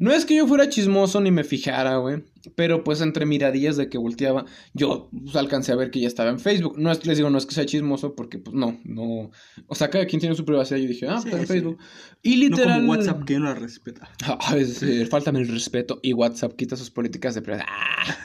[0.00, 2.24] No es que yo fuera chismoso ni me fijara, güey.
[2.56, 6.30] Pero pues entre miradillas de que volteaba, yo pues, alcancé a ver que ya estaba
[6.30, 6.78] en Facebook.
[6.78, 9.30] No es, les digo, no es que sea chismoso, porque pues no, no.
[9.66, 10.78] O sea, cada quien tiene su privacidad.
[10.80, 11.52] Yo dije, ah, Sí, está en sí.
[11.52, 11.78] Facebook.
[12.22, 12.80] Y No literal.
[12.80, 14.10] como WhatsApp que no la respeta.
[14.26, 16.00] Ah, es, eh, faltame el respeto.
[16.02, 17.68] Y WhatsApp quita sus políticas de privacidad.
[17.70, 18.16] Ah.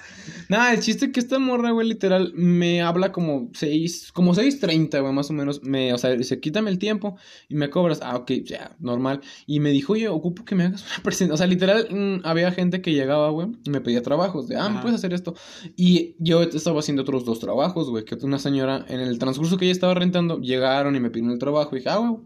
[0.50, 5.02] Nada, el chiste es que esta morra, güey, literal, me habla como 6, como 6.30,
[5.02, 5.64] güey, más o menos.
[5.64, 7.18] Me, o sea, dice, quítame el tiempo
[7.50, 8.00] y me cobras.
[8.02, 9.22] Ah, ok, ya, normal.
[9.48, 11.34] Y me dijo, oye, ocupo que me hagas una presentación.
[11.34, 14.48] O sea, literal, mm, había gente que llegaba, güey, y me pedía trabajos.
[14.48, 15.36] De, ah, ¿me puedes hacer esto?
[15.76, 19.66] Y yo estaba haciendo otros dos trabajos, güey, que una señora, en el transcurso que
[19.66, 21.76] ella estaba rentando, llegaron y me pidieron el trabajo.
[21.76, 22.22] Y dije, ah, güey.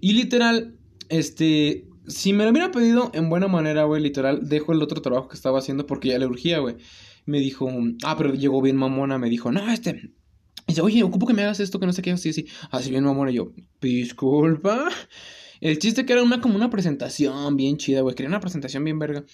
[0.00, 0.74] Y literal,
[1.08, 5.28] este, si me lo hubiera pedido en buena manera, güey, literal, dejo el otro trabajo
[5.28, 6.76] que estaba haciendo porque ya le urgía, güey.
[7.28, 7.70] Me dijo,
[8.04, 10.14] ah, pero llegó bien mamona, me dijo, no, este.
[10.66, 12.46] Dice, oye, ocupo que me hagas esto, que no sé qué, así, así.
[12.70, 13.52] Así bien mamona, y yo,
[13.82, 14.88] disculpa.
[15.60, 18.14] El chiste que era una como una presentación bien chida, güey.
[18.14, 19.24] Quería una presentación bien verga.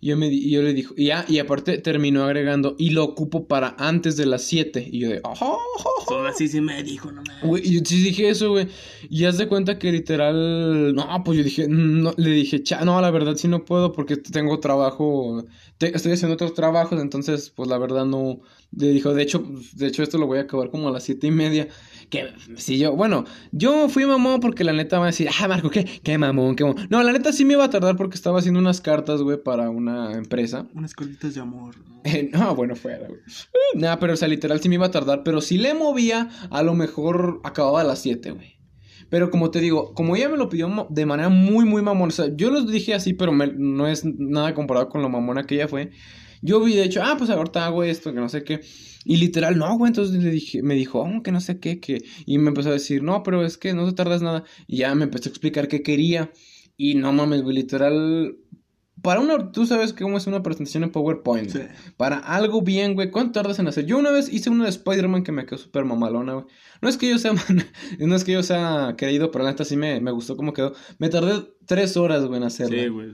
[0.00, 2.90] Y yo, me, di- y yo le dijo, y ya, y aparte terminó agregando, y
[2.90, 4.88] lo ocupo para antes de las 7.
[4.90, 5.90] Y yo de, "Ajá, ajá, ajá".
[6.08, 7.22] Son así se me dijo, no.
[7.42, 8.68] Güey, yo sí dije eso, güey.
[9.10, 10.94] Y haz de cuenta que literal.
[10.94, 11.66] No, pues yo dije.
[11.68, 15.44] No, le dije, cha, no, la verdad sí no puedo porque tengo trabajo.
[15.78, 18.40] te- estoy haciendo otros trabajos, entonces, pues la verdad no.
[18.76, 21.26] Le dijo, de hecho, de hecho, esto lo voy a acabar como a las siete
[21.28, 21.68] y media.
[22.10, 25.70] Que si yo, bueno, yo fui mamón porque la neta va a decir, ah, Marco,
[25.70, 26.86] qué, qué mamón, qué mamón.
[26.90, 29.70] No, la neta sí me iba a tardar porque estaba haciendo unas cartas, güey, para
[29.70, 30.66] una empresa.
[30.74, 31.74] Unas colitas de amor.
[31.88, 32.00] ¿no?
[32.04, 33.20] Eh, no, bueno, fuera, güey.
[33.74, 35.22] Nada, pero o sea, literal sí me iba a tardar.
[35.24, 38.54] Pero si le movía, a lo mejor acababa a las 7, güey.
[39.10, 42.08] Pero como te digo, como ella me lo pidió de manera muy, muy mamona.
[42.08, 45.44] O sea, yo lo dije así, pero me- no es nada comparado con lo mamona
[45.44, 45.90] que ella fue.
[46.42, 48.60] Yo vi, de hecho, ah, pues ahorita hago esto, que no sé qué.
[49.04, 49.90] Y literal, no, güey.
[49.90, 52.04] Entonces le dije, me dijo, oh, que no sé qué, que.
[52.26, 54.44] Y me empezó a decir, no, pero es que no te tardas nada.
[54.66, 56.32] Y ya me empezó a explicar qué quería.
[56.76, 58.36] Y no mames, güey, literal
[59.04, 61.50] para una, tú sabes cómo es una presentación en PowerPoint.
[61.50, 61.58] Sí.
[61.98, 63.84] Para algo bien, güey, ¿cuánto tardas en hacer?
[63.84, 66.46] Yo una vez hice una de Spider-Man que me quedó súper mamalona, güey.
[66.80, 67.32] No es que yo sea,
[67.98, 70.72] no es que yo sea querido, pero neta sí me, me gustó cómo quedó.
[70.98, 72.82] Me tardé tres horas, güey, en hacerla.
[72.82, 73.10] Sí, güey.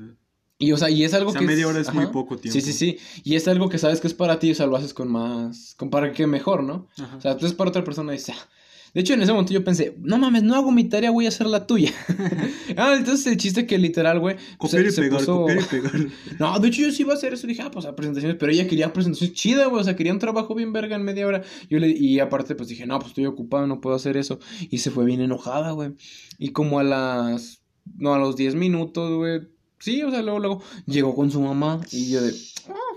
[0.61, 1.47] Y, o sea, y es algo O sea, que...
[1.47, 2.53] media hora es muy poco tiempo.
[2.53, 2.99] Sí, sí, sí.
[3.25, 5.75] Y es algo que sabes que es para ti, o sea, lo haces con más...
[5.77, 6.87] Con para que mejor, ¿no?
[6.99, 7.17] Ajá.
[7.17, 8.49] O sea, tú es para otra persona y dices, "Ah".
[8.93, 11.29] De hecho, en ese momento yo pensé, no mames, no hago mi tarea, voy a
[11.29, 11.93] hacer la tuya.
[12.77, 14.37] ah, entonces el chiste que literal, güey.
[14.37, 15.93] pues, copiar y se pegar, puso- copiar y pegar.
[16.39, 17.47] No, de hecho yo sí iba a hacer eso.
[17.47, 18.37] Dije, ah, pues a presentaciones.
[18.39, 19.81] Pero ella quería presentaciones chidas, güey.
[19.81, 21.43] O sea, quería un trabajo bien verga en media hora.
[21.71, 24.41] Yo le, y aparte, pues dije, no, pues estoy ocupado, no puedo hacer eso.
[24.71, 25.93] Y se fue bien enojada, güey.
[26.39, 27.63] Y como a las.
[27.97, 29.41] No, a los 10 minutos, güey.
[29.81, 31.81] Sí, o sea, luego, luego llegó con su mamá.
[31.91, 32.33] Y yo de.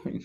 [0.06, 0.22] "Ay,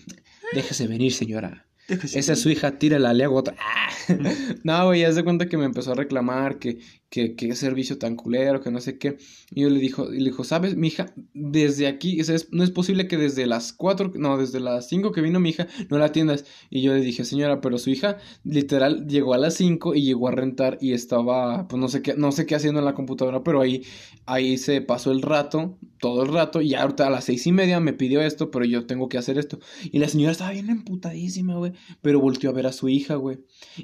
[0.53, 1.65] déjese venir, señora.
[1.87, 2.19] Déjese.
[2.19, 3.55] Esa es su hija, tírala, le hago otra.
[3.59, 3.89] ¡Ah!
[4.63, 6.79] no, güey, ya se cuenta que me empezó a reclamar que,
[7.09, 9.17] que, que servicio tan culero, que no sé qué.
[9.51, 11.13] Y yo le dijo, y le dijo, ¿sabes, mi hija?
[11.33, 15.21] Desde aquí, es- no es posible que desde las cuatro, no, desde las cinco que
[15.21, 16.45] vino mi hija, no la atiendas.
[16.69, 20.27] Y yo le dije, señora, pero su hija, literal, llegó a las cinco y llegó
[20.27, 23.43] a rentar y estaba, pues no sé qué, no sé qué haciendo en la computadora,
[23.43, 23.83] pero ahí,
[24.25, 27.79] ahí se pasó el rato, todo el rato, y ahorita a las seis y media
[27.79, 29.59] me pidió esto, pero yo tengo que hacer esto.
[29.91, 33.39] Y la señora estaba bien emputadísima, güey, pero volteó a ver a su hija, güey.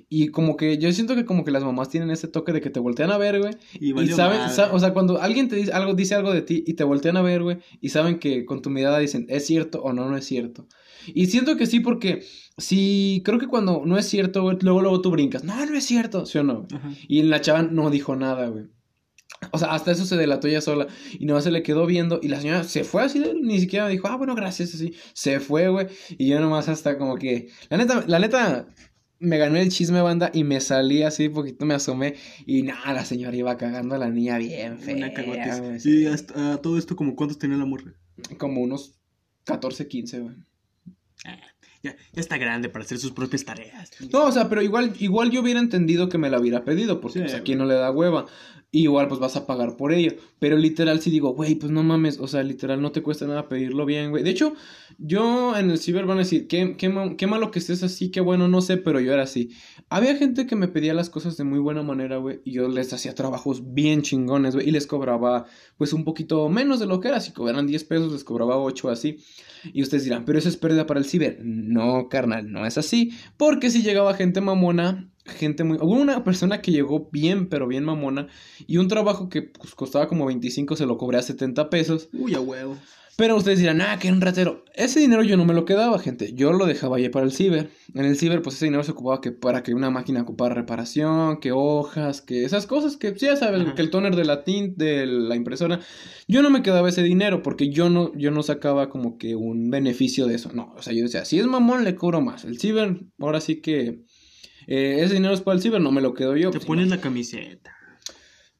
[0.09, 2.69] Y como que yo siento que como que las mamás tienen ese toque de que
[2.69, 3.53] te voltean a ver, güey.
[3.79, 6.63] Y Y saben, sa- o sea, cuando alguien te dice algo, dice algo de ti
[6.65, 9.81] y te voltean a ver, güey, y saben que con tu mirada dicen, ¿es cierto
[9.81, 10.67] o no, no es cierto?
[11.07, 12.23] Y siento que sí, porque
[12.57, 15.85] sí, creo que cuando no es cierto, güey, luego, luego tú brincas, no, no es
[15.85, 16.67] cierto, ¿sí o no?
[17.07, 18.65] Y la chava no dijo nada, güey.
[19.51, 20.87] O sea, hasta eso se delató ella sola.
[21.19, 22.19] Y nomás se le quedó viendo.
[22.23, 24.93] Y la señora se fue así, ni siquiera dijo, ah, bueno, gracias, así.
[25.13, 25.87] Se fue, güey.
[26.17, 27.49] Y yo nomás hasta como que.
[27.69, 28.67] La neta, la neta,
[29.19, 30.31] me ganó el chisme, banda.
[30.33, 32.15] Y me salí así, poquito me asomé.
[32.45, 34.95] Y nada, la señora iba cagando a la niña bien fea.
[34.95, 35.89] Una cagotiza.
[35.89, 37.93] Y hasta a todo esto, como cuántos tenía la morra?
[38.37, 38.99] Como unos
[39.45, 40.35] 14, 15, güey.
[41.81, 43.91] Ya, ya está grande para hacer sus propias tareas.
[44.11, 47.19] No, o sea, pero igual, igual yo hubiera entendido que me la hubiera pedido, porque
[47.19, 47.43] Sí, pues, a güey.
[47.45, 48.25] quien no le da hueva.
[48.75, 50.15] Igual pues vas a pagar por ello.
[50.37, 53.47] Pero literal sí digo, güey, pues no mames, o sea, literal no te cuesta nada
[53.47, 54.21] pedirlo bien, güey.
[54.21, 54.53] De hecho,
[54.97, 58.19] yo en el ciber van a decir, qué, qué, qué malo que estés así, qué
[58.19, 59.51] bueno, no sé, pero yo era así.
[59.87, 62.91] Había gente que me pedía las cosas de muy buena manera, güey, y yo les
[62.91, 65.45] hacía trabajos bien chingones, güey, y les cobraba
[65.77, 68.89] pues un poquito menos de lo que era, si cobraran 10 pesos, les cobraba 8
[68.89, 69.19] así.
[69.71, 71.39] Y ustedes dirán, pero eso es pérdida para el ciber.
[71.41, 73.13] No, carnal, no es así.
[73.37, 75.77] Porque si llegaba gente mamona, gente muy...
[75.77, 78.27] Hubo una persona que llegó bien, pero bien mamona.
[78.67, 82.09] Y un trabajo que pues, costaba como 25 se lo cobré a 70 pesos.
[82.13, 82.77] Uy, a huevo.
[83.17, 84.65] Pero ustedes dirán, ah, que era un ratero.
[84.73, 86.33] Ese dinero yo no me lo quedaba, gente.
[86.33, 87.69] Yo lo dejaba ahí para el ciber.
[87.93, 91.39] En el ciber, pues ese dinero se ocupaba que para que una máquina ocupara reparación,
[91.39, 93.73] que hojas, que esas cosas que pues, ya sabes, Ajá.
[93.73, 95.79] que el toner de la tint, de la impresora.
[96.27, 99.69] Yo no me quedaba ese dinero porque yo no, yo no sacaba como que un
[99.69, 100.51] beneficio de eso.
[100.53, 102.43] No, o sea, yo decía, si es mamón, le cobro más.
[102.43, 104.03] El ciber, ahora sí que
[104.67, 106.51] eh, ese dinero es para el ciber, no me lo quedo yo.
[106.51, 106.95] Te pues, pones no.
[106.95, 107.71] la camiseta.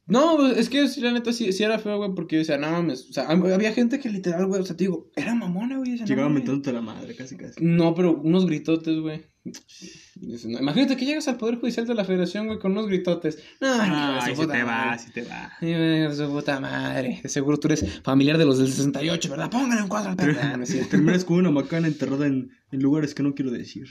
[0.07, 2.69] No, pues, es que la neta sí, sí era feo, güey, porque yo decía, no
[2.69, 3.09] mames.
[3.09, 5.91] O sea, hab- había gente que literal, güey, o sea, te digo, era mamona, güey.
[5.95, 7.55] no Llegaba mentándote la madre, casi casi.
[7.63, 9.25] No, pero unos gritotes, güey.
[9.45, 13.39] No, Imagínate que llegas al Poder Judicial de la Federación, güey, con unos gritotes.
[13.59, 15.51] No, se puta te va, si te va.
[15.59, 17.19] Ay, su puta madre.
[17.23, 19.49] De seguro tú eres familiar de los del 68, ¿verdad?
[19.49, 20.33] Pónganle un cuadro al perro.
[20.33, 20.63] No.
[20.89, 23.87] Terminas con una macana enterrada en, en lugares que no quiero decir.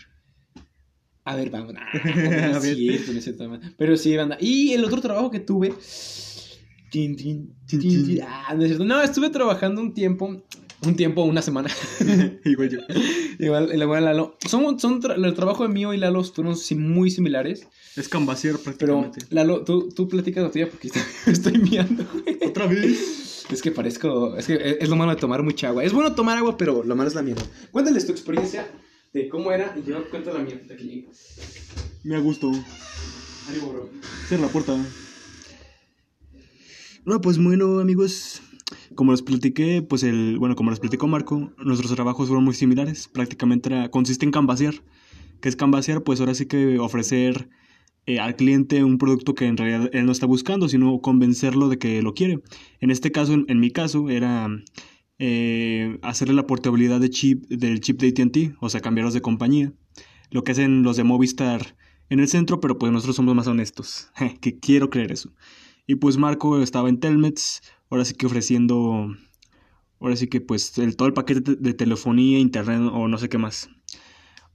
[1.25, 1.75] A ver, vamos.
[1.77, 3.75] Ah, no es cierto, no es cierto, man.
[3.79, 4.37] Pero sí, banda.
[4.41, 5.73] Y el otro trabajo que tuve.
[6.91, 8.21] Tin, tin, tin.
[8.23, 8.85] Ah, no es cierto.
[8.85, 10.43] No, estuve trabajando un tiempo.
[10.87, 11.71] Un tiempo, una semana.
[12.45, 12.79] Igual yo.
[13.39, 14.37] igual, igual Lalo.
[14.47, 17.67] Son, son tra- el trabajo de mío y Lalo fueron muy similares.
[17.97, 19.21] Es cambasear Pero, prácticamente.
[19.31, 21.03] Lalo, tú, tú platicas la tuya porque estoy,
[21.33, 22.05] estoy miando.
[22.47, 23.47] Otra vez.
[23.51, 24.37] Es que parezco.
[24.37, 25.85] Es que es, es lo malo de tomar mucha agua.
[25.85, 27.43] Es bueno tomar agua, pero lo malo es la mierda.
[27.71, 28.67] Cuéntales tu experiencia
[29.15, 30.61] de cómo era y yo cuento la mía.
[30.71, 31.13] Aquí llego.
[32.03, 32.51] Me ha gusto.
[33.49, 33.89] Ánimo, bro.
[34.27, 34.77] Cierra la puerta.
[37.05, 38.43] No, pues bueno, amigos.
[38.95, 40.39] Como les platiqué, pues el.
[40.39, 43.09] Bueno, como les platicó Marco, nuestros trabajos fueron muy similares.
[43.09, 44.75] Prácticamente era, consiste en canvasear.
[45.41, 46.03] ¿Qué es canvasear?
[46.03, 47.49] Pues ahora sí que ofrecer
[48.07, 51.79] eh, al cliente un producto que en realidad él no está buscando, sino convencerlo de
[51.79, 52.41] que lo quiere.
[52.81, 54.49] En este caso, en, en mi caso, era
[55.19, 59.73] eh, hacerle la portabilidad de chip, del chip de ATT, o sea, cambiarlos de compañía.
[60.31, 61.77] Lo que hacen los de Movistar
[62.11, 64.11] en el centro, pero pues nosotros somos más honestos.
[64.41, 65.33] que quiero creer eso.
[65.87, 69.15] Y pues Marco estaba en Telmex, ahora sí que ofreciendo,
[70.01, 73.39] ahora sí que pues el, todo el paquete de, telefonía, internet o no sé qué
[73.39, 73.69] más.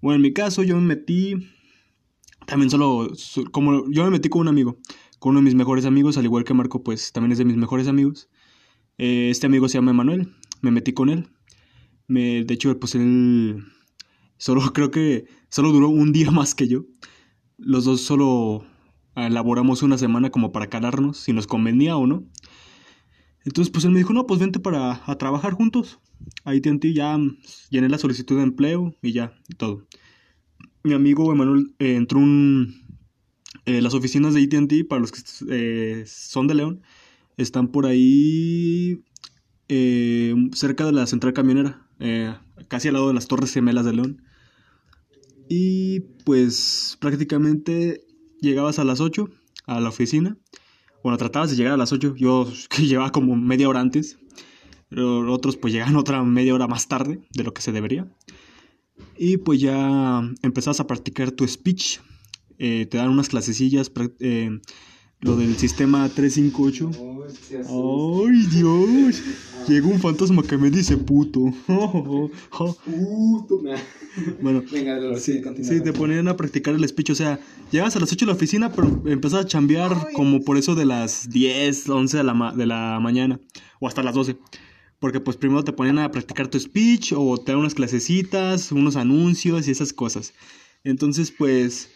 [0.02, 1.36] Bueno, en mi caso yo me metí,
[2.48, 3.12] también solo,
[3.52, 4.78] como yo me metí con un amigo,
[5.20, 7.58] con uno de mis mejores amigos, al igual que Marco pues también es de mis
[7.58, 8.30] mejores amigos.
[8.98, 11.28] Eh, este amigo se llama Emanuel, me metí con él.
[12.08, 13.64] Me, de hecho, pues él
[14.38, 16.86] solo creo que solo duró un día más que yo.
[17.58, 18.66] Los dos solo
[19.16, 22.24] elaboramos una semana como para calarnos, si nos convenía o no.
[23.46, 26.00] Entonces, pues él me dijo, no, pues vente para a trabajar juntos.
[26.44, 27.18] Ahí ti ya
[27.70, 29.88] llené la solicitud de empleo y ya, todo.
[30.84, 32.74] Mi amigo Emanuel eh, entró en
[33.66, 36.82] eh, las oficinas de AT&T, para los que eh, son de León,
[37.38, 39.04] están por ahí
[40.54, 41.88] cerca de la central camionera,
[42.68, 44.24] casi al lado de las Torres Gemelas de León.
[45.50, 48.06] Y pues prácticamente
[48.40, 49.30] llegabas a las 8
[49.66, 50.38] a la oficina.
[51.04, 52.16] Bueno, tratabas de llegar a las 8.
[52.16, 54.18] Yo que llevaba como media hora antes.
[54.90, 58.08] Pero otros pues llegan otra media hora más tarde de lo que se debería.
[59.18, 62.00] Y pues ya empezás a practicar tu speech.
[62.58, 63.92] Eh, te dan unas clasecillas.
[64.20, 64.60] Eh,
[65.22, 66.92] lo del sistema 358.
[67.68, 69.22] ¡Ay, Dios!
[69.70, 71.42] Llegó un fantasma que me dice puto.
[71.68, 73.62] puto.
[74.42, 77.12] Bueno, Venga, sí, sí, te ponían a practicar el speech.
[77.12, 77.40] O sea,
[77.70, 80.86] llegas a las 8 de la oficina, pero empezás a chambear como por eso de
[80.86, 83.40] las 10, 11 de la, de la mañana.
[83.80, 84.38] O hasta las 12.
[84.98, 88.96] Porque pues primero te ponían a practicar tu speech o te dan unas clasecitas, unos
[88.96, 90.34] anuncios y esas cosas.
[90.84, 91.92] Entonces, pues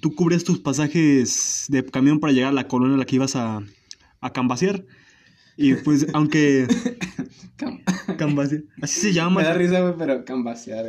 [0.00, 3.34] tú cubrías tus pasajes de camión para llegar a la colonia a la que ibas
[3.34, 3.62] a,
[4.20, 4.84] a cambasear.
[5.58, 6.68] Y pues, aunque.
[8.16, 8.62] cambasear.
[8.80, 9.40] Así se llama.
[9.40, 10.88] Me da risa, güey, pero cambasear.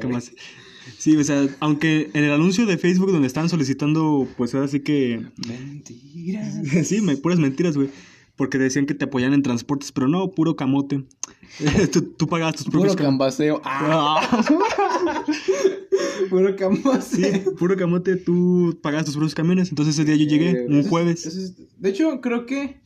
[0.97, 4.81] Sí, o sea, aunque en el anuncio de Facebook donde estaban solicitando, pues ahora sí
[4.81, 5.25] que.
[5.47, 6.87] Mentiras.
[6.87, 7.89] sí, me, puras mentiras, güey.
[8.35, 11.03] Porque decían que te apoyan en transportes, pero no, puro camote.
[11.91, 12.93] tú, tú pagabas tus propios.
[12.93, 13.61] Puro cambaseo.
[13.65, 14.45] Ah.
[16.29, 17.01] puro camote.
[17.01, 17.23] Sí,
[17.57, 19.69] puro camote, tú pagabas tus propios camiones.
[19.69, 21.55] Entonces ese día yo llegué, un jueves.
[21.77, 22.79] de hecho, creo que.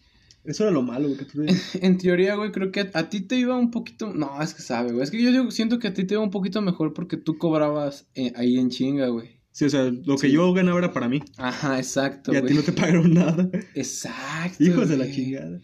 [0.46, 1.46] Eso era lo malo, güey, que tú
[1.82, 4.14] En teoría, güey, creo que a, ti te iba un poquito.
[4.14, 5.04] No, es que sabe, güey.
[5.04, 8.08] Es que yo, siento que a ti te iba un poquito mejor porque tú cobrabas
[8.16, 9.40] eh, ahí en chinga, güey.
[9.52, 11.22] Sí, o sea, lo que yo ganaba era para mí.
[11.38, 12.34] Ajá, exacto.
[12.34, 13.50] Y a ti no te pagaron nada.
[13.76, 14.64] Exacto.
[14.64, 15.62] Hijos de la chingada.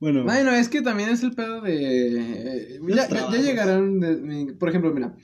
[0.00, 0.24] Bueno.
[0.24, 2.80] Bueno, es que también es el pedo de.
[2.88, 4.00] Ya, ya, llegarán.
[4.58, 5.14] por ejemplo, mira.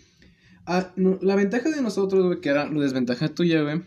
[1.21, 3.83] la ventaja de nosotros, güey, que era la desventaja tuya, güey.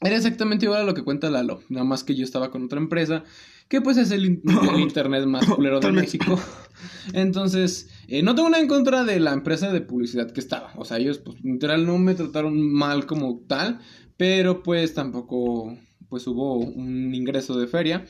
[0.00, 1.62] Era exactamente igual a lo que cuenta Lalo.
[1.68, 3.24] Nada más que yo estaba con otra empresa.
[3.68, 4.42] Que pues es el,
[4.78, 6.38] internet más culero de México.
[7.12, 10.72] Entonces, eh, no tengo nada en contra de la empresa de publicidad que estaba.
[10.76, 13.80] O sea, ellos, pues, literal, no me trataron mal como tal.
[14.16, 15.76] Pero, pues, tampoco,
[16.08, 18.04] pues, hubo un ingreso de feria.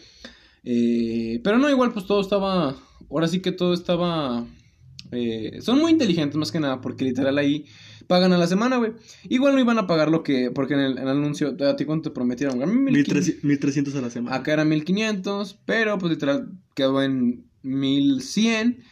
[0.64, 2.76] Eh, pero no, igual, pues, todo estaba...
[3.08, 4.44] Ahora sí que todo estaba...
[5.12, 7.64] Eh, son muy inteligentes más que nada, porque literal ahí
[8.06, 8.92] pagan a la semana, güey.
[9.28, 12.14] Igual no iban a pagar lo que, porque en el, anuncio, ¿a ti cuánto te
[12.14, 12.62] prometieron?
[12.62, 14.36] A mí 1300 a la semana.
[14.36, 18.82] Acá era 1500, pero pues literal quedó en 1100.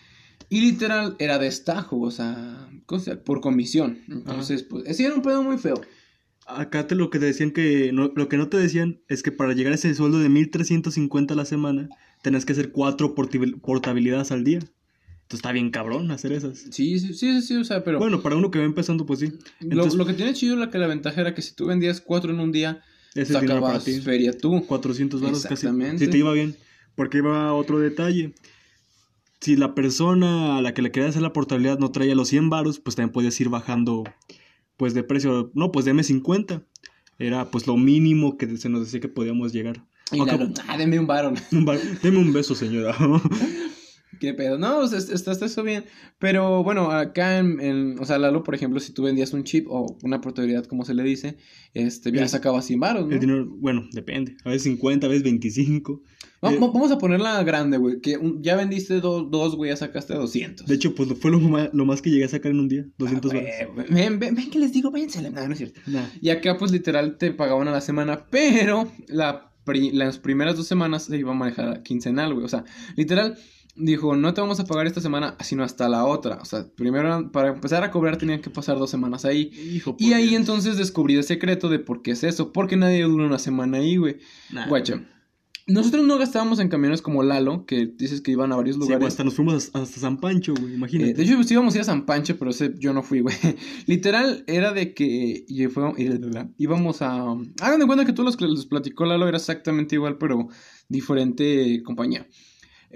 [0.50, 2.68] Y literal era destajo, o sea,
[3.24, 3.98] por comisión.
[4.08, 5.80] Entonces, pues, ese era un pedo muy feo.
[6.46, 9.32] Acá te lo que te decían que, no, lo que no te decían es que
[9.32, 11.88] para llegar a ese sueldo de 1350 a la semana,
[12.22, 14.60] tenés que hacer cuatro portabilidades al día.
[15.24, 16.58] Entonces está bien cabrón hacer esas.
[16.70, 17.98] Sí, sí, sí, sí, o sea, pero...
[17.98, 19.32] Bueno, para uno que va empezando, pues sí.
[19.60, 22.40] lo, que tiene chido la que la ventaja era que si tú vendías cuatro en
[22.40, 22.82] un día,
[23.14, 24.64] ese sacabas feria tú.
[24.66, 25.66] 400 baros casi.
[25.98, 26.56] Si te iba bien.
[26.94, 28.34] Porque iba otro detalle
[29.44, 32.48] si la persona a la que le quería hacer la portabilidad no traía los 100
[32.48, 34.02] varos, pues también podías ir bajando
[34.78, 36.62] pues de precio, no, pues deme 50.
[37.18, 39.84] Era pues lo mínimo que se nos decía que podíamos llegar.
[40.12, 41.34] Y ah, deme un varo.
[42.02, 42.96] deme un beso, señora.
[44.20, 44.58] ¿Qué pedo?
[44.58, 45.84] No, o sea, está, eso bien.
[46.18, 49.96] Pero bueno, acá en, o sea, Lalo, por ejemplo, si tú vendías un chip o
[50.02, 51.36] una portabilidad, como se le dice,
[51.72, 53.14] este, ya sacabas 100 baros, ¿no?
[53.14, 54.36] El dinero, bueno, depende.
[54.44, 56.02] A veces 50, a veces 25.
[56.42, 58.00] Eh, vamos a ponerla grande, güey.
[58.00, 60.66] Que ya vendiste dos, güey, ya sacaste 200.
[60.66, 62.86] De hecho, pues fue lo más, lo más que llegué a sacar en un día.
[62.98, 63.36] 200 ah,
[63.90, 65.22] Ven, ven, ven, que les digo, váyanse.
[65.30, 65.80] No, no es cierto.
[66.20, 71.04] Y acá, pues literal, te pagaban a la semana, pero la las primeras dos semanas
[71.04, 72.44] se iba a manejar quincenal, güey.
[72.44, 72.64] O sea,
[72.96, 73.38] literal,
[73.76, 76.38] dijo, no te vamos a pagar esta semana, sino hasta la otra.
[76.40, 79.82] O sea, primero para empezar a cobrar tenían que pasar dos semanas ahí.
[79.98, 82.52] y ahí entonces descubrí el secreto de por qué es eso.
[82.52, 84.18] Porque nadie dura una semana ahí, güey.
[84.68, 85.02] Guacha.
[85.66, 89.02] Nosotros no gastábamos en camiones como Lalo, que dices que iban a varios lugares.
[89.02, 91.12] Sí, hasta nos fuimos hasta San Pancho, güey, imagínate.
[91.12, 93.34] Eh, de hecho, pues íbamos a ir a San Pancho, pero yo no fui, güey.
[93.86, 95.46] Literal, era de que
[96.58, 97.22] íbamos a...
[97.62, 100.48] Hagan de cuenta que todos los que les platicó Lalo era exactamente igual, pero
[100.90, 102.28] diferente compañía.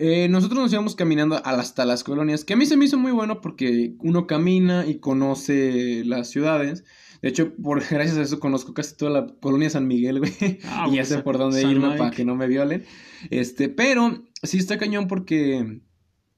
[0.01, 3.11] Eh, nosotros nos íbamos caminando hasta las colonias, que a mí se me hizo muy
[3.11, 6.85] bueno porque uno camina y conoce las ciudades.
[7.21, 10.61] De hecho, por gracias a eso conozco casi toda la colonia San Miguel, güey.
[10.67, 12.85] Ah, y ya sé por dónde irme para que no me violen.
[13.31, 15.81] Este, pero sí está cañón porque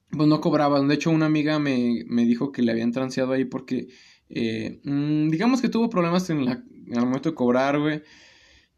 [0.09, 0.87] pues no cobraban.
[0.87, 3.89] De hecho, una amiga me, me dijo que le habían transeado ahí porque,
[4.29, 8.01] eh, mm, digamos que tuvo problemas en, la, en el momento de cobrar, güey.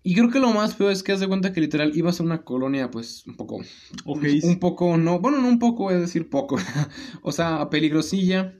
[0.05, 2.23] Y creo que lo más feo es que haz de cuenta que literal ibas a
[2.23, 3.61] una colonia, pues, un poco.
[4.03, 4.43] Ojéis.
[4.43, 6.57] Un poco, no, bueno, no un poco, es decir, poco.
[7.23, 8.53] o sea, peligrosilla.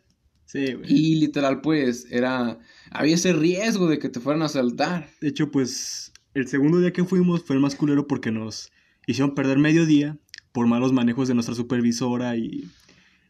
[0.45, 0.85] Sí, güey.
[0.87, 2.59] Y literal, pues, era.
[2.91, 5.09] Había ese riesgo de que te fueran a asaltar.
[5.19, 8.71] De hecho, pues, el segundo día que fuimos fue el más culero porque nos
[9.05, 10.17] hicieron perder medio día
[10.53, 12.69] por malos manejos de nuestra supervisora y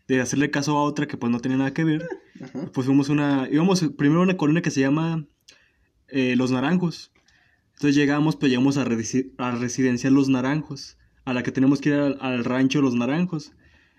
[0.07, 2.07] de hacerle caso a otra que pues no tenía nada que ver.
[2.41, 2.70] Ajá.
[2.74, 5.26] Pues fuimos una, íbamos primero a una colonia que se llama
[6.09, 7.12] eh, Los Naranjos.
[7.76, 11.89] Entonces llegamos, pues llegamos a, resi- a Residencia Los Naranjos, a la que tenemos que
[11.89, 13.51] ir al, al rancho Los Naranjos.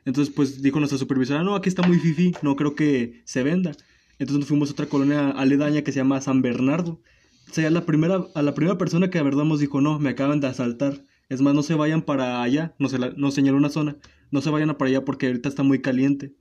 [0.05, 3.72] Entonces, pues dijo nuestra supervisora, no, aquí está muy fifi, no creo que se venda.
[4.18, 7.01] Entonces nos fuimos a otra colonia aledaña que se llama San Bernardo.
[7.51, 9.99] O sea, a la primera, a la primera persona que la verdad nos dijo, no,
[9.99, 11.03] me acaban de asaltar.
[11.29, 13.97] Es más, no se vayan para allá, nos, nos señaló una zona.
[14.31, 16.33] No se vayan a para allá porque ahorita está muy caliente.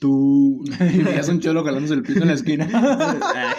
[0.00, 0.64] Tú...
[0.94, 2.66] Y veías un cholo jalándose el pito en la esquina.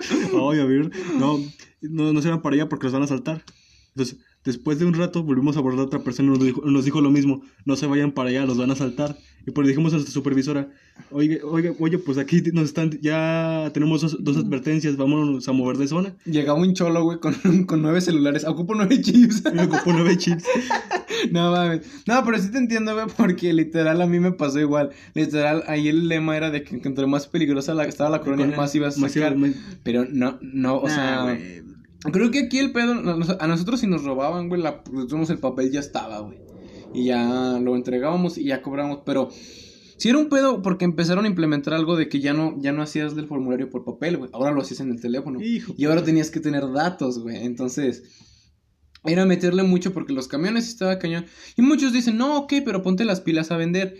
[0.00, 1.38] Ay, a ver, no,
[1.80, 3.44] no, no se van para allá porque los van a saltar.
[3.88, 6.84] Entonces, después de un rato, volvimos a abordar a otra persona y nos dijo, nos
[6.86, 9.18] dijo lo mismo, no se vayan para allá, los van a saltar.
[9.46, 10.70] Y pues le dijimos a nuestra supervisora,
[11.12, 15.76] oye, oye, oye, pues aquí nos están, ya tenemos dos, dos advertencias, vámonos a mover
[15.76, 16.16] de zona.
[16.24, 17.34] Llegaba un cholo, güey, con,
[17.66, 18.44] con nueve celulares.
[18.44, 19.42] Ocupo nueve chips.
[19.64, 20.44] Ocupó nueve chips.
[21.30, 21.82] no mames.
[22.06, 24.90] No, pero sí te entiendo, güey, porque literal a mí me pasó igual.
[25.14, 28.74] Literal, ahí el lema era de que entre más peligrosa la, estaba la colonia, más
[28.74, 29.38] ibas a Más iba- sacar.
[29.38, 31.22] más- Pero no, no, o Nah, sea.
[31.22, 31.62] güey.
[32.12, 35.70] Creo que aquí el pedo, a nosotros si nos robaban, güey, la, nosotros el papel
[35.70, 36.38] ya estaba, güey.
[36.94, 41.28] Y ya lo entregábamos y ya cobramos, pero sí era un pedo porque empezaron a
[41.28, 44.30] implementar algo de que ya no, ya no hacías del formulario por papel, güey.
[44.32, 45.40] Ahora lo hacías en el teléfono.
[45.42, 45.74] Hijo.
[45.76, 47.44] Y ahora tenías que tener datos, güey.
[47.44, 48.04] Entonces,
[49.04, 51.26] era meterle mucho porque los camiones estaba cañón.
[51.56, 53.98] Y muchos dicen, no, ok, pero ponte las pilas a vender.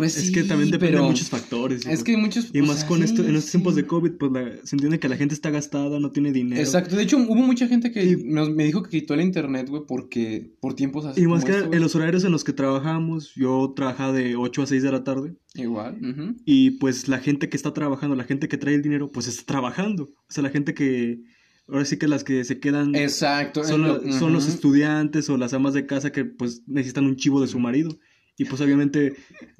[0.00, 1.86] Pues Es sí, que también depende pero de muchos factores.
[1.86, 2.50] Es que muchos...
[2.52, 5.08] Y más sea, con esto, en estos tiempos de COVID, pues la- se entiende que
[5.08, 6.60] la gente está gastada, no tiene dinero.
[6.60, 9.82] Exacto, de hecho hubo mucha gente que Y- me dijo que quitó el internet, güey,
[9.86, 11.20] porque por tiempos así.
[11.22, 14.62] Y más como que en los horarios en los que trabajamos, yo trabajaba de 8
[14.62, 15.34] a 6 de la tarde.
[15.54, 15.98] Igual.
[16.44, 19.44] Y pues la gente que está trabajando, la gente que trae el dinero, pues está
[19.44, 20.04] trabajando.
[20.04, 21.20] O sea, la gente que,
[21.68, 23.64] ahora sí que las que se quedan Exacto.
[23.64, 27.04] son, es lo- la- son los estudiantes o las amas de casa que pues necesitan
[27.06, 27.98] un chivo de su marido.
[28.40, 29.16] Y pues obviamente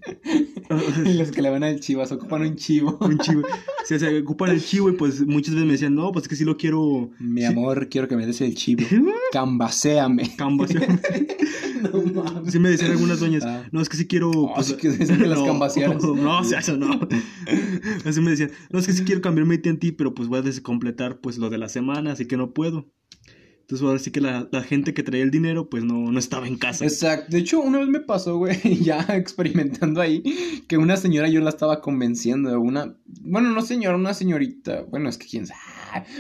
[1.05, 2.97] Y los que le van al chivas ocupan un chivo.
[3.03, 3.43] un chivo.
[3.85, 6.45] Se ocupan el chivo y pues muchas veces me decían, no, pues es que sí
[6.45, 7.47] lo quiero Mi Sí.
[7.47, 8.83] amor, quiero que me des el chivo.
[9.33, 10.35] Cambaséame.
[10.37, 10.89] cambasear.
[11.93, 12.53] no mames.
[12.53, 13.65] Sí me decían algunas doñas, Ah.
[13.71, 14.31] no, es que sí quiero...
[14.31, 16.03] Oh, pues, sí que decían que las no, cambasearas.
[16.03, 17.01] No, o sea, eso no.
[18.07, 20.43] Así me decían, no, es que sí quiero cambiar mi AT&T, pero pues voy a
[20.43, 22.89] descompletar pues lo de la semana, así que no puedo.
[23.71, 26.49] Entonces ahora sí que la, la gente que traía el dinero pues no, no estaba
[26.49, 26.85] en casa.
[26.85, 27.27] Exacto.
[27.31, 30.25] De hecho, una vez me pasó, güey, ya experimentando ahí,
[30.67, 32.61] que una señora yo la estaba convenciendo.
[32.61, 34.83] Una, bueno, no señora, una señorita.
[34.91, 35.61] Bueno, es que quién sabe.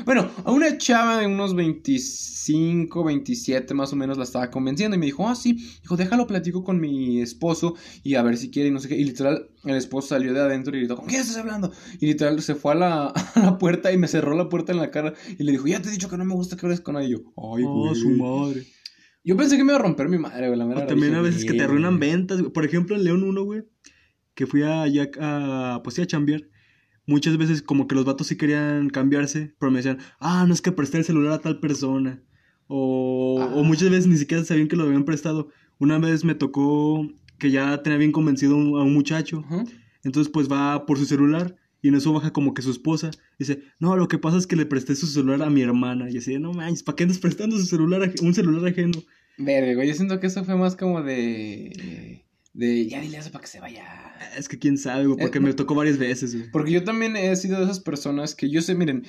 [0.04, 4.98] Bueno, a una chava de unos 25, 27 más o menos la estaba convenciendo y
[5.00, 8.68] me dijo, ah, sí, dijo, déjalo platico con mi esposo y a ver si quiere
[8.68, 8.96] y no sé qué.
[8.96, 11.72] Y literal, el esposo salió de adentro y gritó, ¿con quién estás hablando?
[12.00, 14.78] Y literal se fue a la, a la puerta y me cerró la puerta en
[14.78, 16.80] la cara y le dijo, ya te he dicho que no me gusta que hables
[16.80, 17.16] con ella.
[17.16, 17.94] Ay, oh, güey.
[17.94, 18.66] su madre.
[19.22, 21.44] Yo pensé que me iba a romper mi madre, güey, la mera también a veces
[21.44, 22.40] que te arruinan ventas.
[22.40, 22.52] güey.
[22.52, 23.62] Por ejemplo, en León 1, güey,
[24.34, 26.49] que fui allá a, pues sí, a chambear.
[27.10, 30.62] Muchas veces como que los vatos sí querían cambiarse, pero me decían, ah, no es
[30.62, 32.22] que presté el celular a tal persona.
[32.68, 33.62] O, o Ah.
[33.64, 35.48] muchas veces ni siquiera sabían que lo habían prestado.
[35.78, 37.06] Una vez me tocó
[37.38, 39.44] que ya tenía bien convencido a un- muchacho.
[40.04, 43.10] Entonces pues va por su celular y en eso baja como que su esposa.
[43.38, 46.08] Dice, no, lo que pasa es que le presté su celular a mi hermana.
[46.10, 48.98] Y así, no manches, ¿para qué andas prestando su celular, un celular ajeno?
[49.38, 52.24] Verga, güey, yo siento que eso fue más como de...
[52.52, 53.84] De, ya dile eso para que se vaya.
[54.36, 56.50] Es que quién sabe, güey, porque Eh, me tocó varias veces, güey.
[56.50, 59.04] Porque yo también he sido de esas personas que yo sé, miren,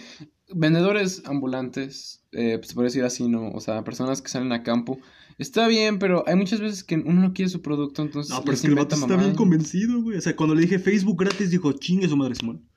[0.54, 3.50] vendedores ambulantes, eh, pues se puede decir así, ¿no?
[3.50, 5.00] O sea, personas que salen a campo.
[5.38, 8.30] Está bien, pero hay muchas veces que uno no quiere su producto, entonces...
[8.32, 10.18] No, pero es que el vato está bien convencido, güey.
[10.18, 12.68] O sea, cuando le dije Facebook gratis, dijo, chingue su madre, Simón.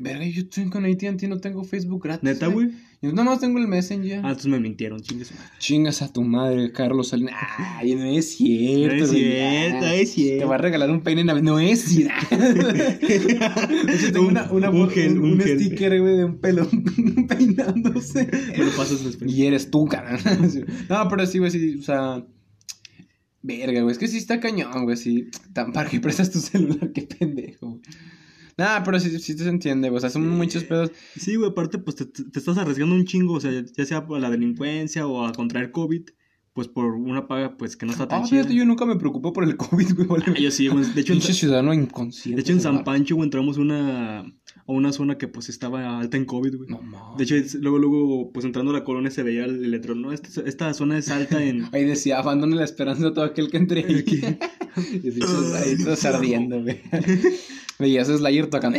[0.00, 2.24] Verga, yo estoy con AT&T, no tengo Facebook gratis.
[2.24, 2.70] ¿Neta, güey?
[3.02, 4.18] Yo nada más tengo el Messenger.
[4.18, 5.24] Ah, entonces me mintieron, madre.
[5.58, 7.34] Chingas a tu madre, Carlos Salinas.
[7.78, 8.96] Ay, no es cierto.
[8.96, 10.38] No es cierto, es cierto.
[10.40, 11.24] Te va a regalar un peine.
[11.24, 12.26] No es cierto.
[14.12, 15.58] Tengo Un- una, una un fo- gel, un, un un gel.
[15.60, 16.68] sticker, güey, de un pelo
[17.28, 18.28] peinándose.
[18.56, 19.32] Me lo pasas después.
[19.32, 20.18] Y eres tú, cara.
[20.88, 22.24] No, pero sí, güey, sí, o sea...
[23.42, 25.28] Verga, güey, es que sí está cañón, güey, sí.
[25.54, 27.68] Tan para que prestas tu celular, qué pendejo.
[27.70, 27.80] güey.
[28.60, 30.90] Nah, pero sí, sí te se entiende, o sea, son muchos pedos.
[31.18, 34.18] Sí, güey, aparte, pues te, te estás arriesgando un chingo, o sea, ya sea a
[34.18, 36.02] la delincuencia o a contraer COVID,
[36.52, 38.40] pues por una paga pues que no está tan Ah, chida.
[38.40, 40.06] fíjate, yo nunca me preocupé por el COVID, güey.
[40.08, 40.24] vale.
[40.28, 40.84] Ah, yo sí, güey.
[40.92, 42.36] De hecho, en, ciudadano inconsciente.
[42.36, 42.82] de hecho, en San.
[42.84, 44.32] Pancho, güey, entramos a una, a
[44.66, 46.68] una zona que pues estaba alta en COVID, güey.
[46.68, 47.18] No mames.
[47.18, 50.12] De hecho, es- luego, luego, pues entrando a la colonia se veía el letrero, no,
[50.12, 51.66] esta, esta zona es alta en...
[51.72, 54.04] Ahí decía, abandone la esperanza a todo aquel que entre ahí.
[54.92, 56.80] y dices, ahí todos ardiendo, güey.
[57.80, 58.78] Veías a Slayer tocando.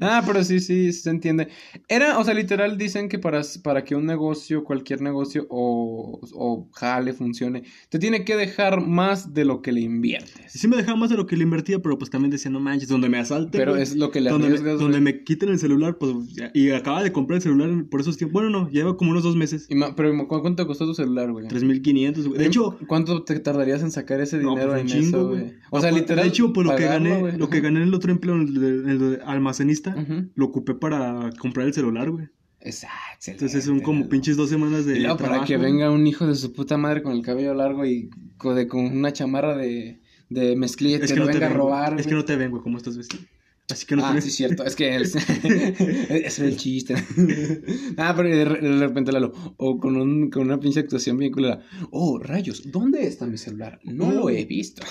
[0.00, 1.48] ah, pero sí, sí, se entiende.
[1.88, 6.68] Era, o sea, literal dicen que para, para que un negocio, cualquier negocio o, o
[6.72, 10.52] jale funcione, te tiene que dejar más de lo que le inviertes.
[10.52, 12.88] Sí me dejaba más de lo que le invertía, pero pues también decía, no manches,
[12.88, 15.14] donde me asalten, Pero es lo que le donde, me, arriesgas, donde güey.
[15.14, 16.12] me quiten el celular, pues,
[16.54, 18.32] y acaba de comprar el celular por esos tiempos.
[18.42, 19.66] Bueno, no, lleva como unos dos meses.
[19.68, 21.46] Y ma- pero ¿cu- ¿cuánto te costó tu celular, güey?
[21.46, 22.38] 3.500, güey.
[22.38, 25.42] De hecho, ¿cuánto te tardarías en sacar ese No, dinero pues, en chingo, eso, güey.
[25.70, 26.24] O sea, Aparte- literal.
[26.24, 27.36] De hecho, pues lo que gané, güey.
[27.36, 29.94] lo que gané el otro empleo, el de, el de almacenista,
[30.34, 32.28] lo ocupé para comprar el celular, güey.
[32.60, 33.30] Exacto.
[33.30, 35.46] Entonces son como pinches dos semanas de Y luego para trabajo.
[35.48, 38.10] que venga un hijo de su puta madre con el cabello largo y
[38.54, 41.48] de- con una chamarra de, de mezclilla y Es te que no te venga a
[41.48, 41.68] ven, güey.
[41.70, 41.98] robar.
[42.00, 43.22] Es que no te ven, güey, como estás vestido.
[43.70, 44.64] Así que no ah, sí, es cierto.
[44.64, 45.14] Es que es,
[46.10, 46.94] es el chiste.
[47.96, 51.32] ah, pero de, re- de repente Lalo, o con, un, con una pinche actuación bien
[51.32, 51.60] culera.
[51.90, 53.80] Oh, rayos, ¿dónde está mi celular?
[53.84, 54.82] No lo he visto.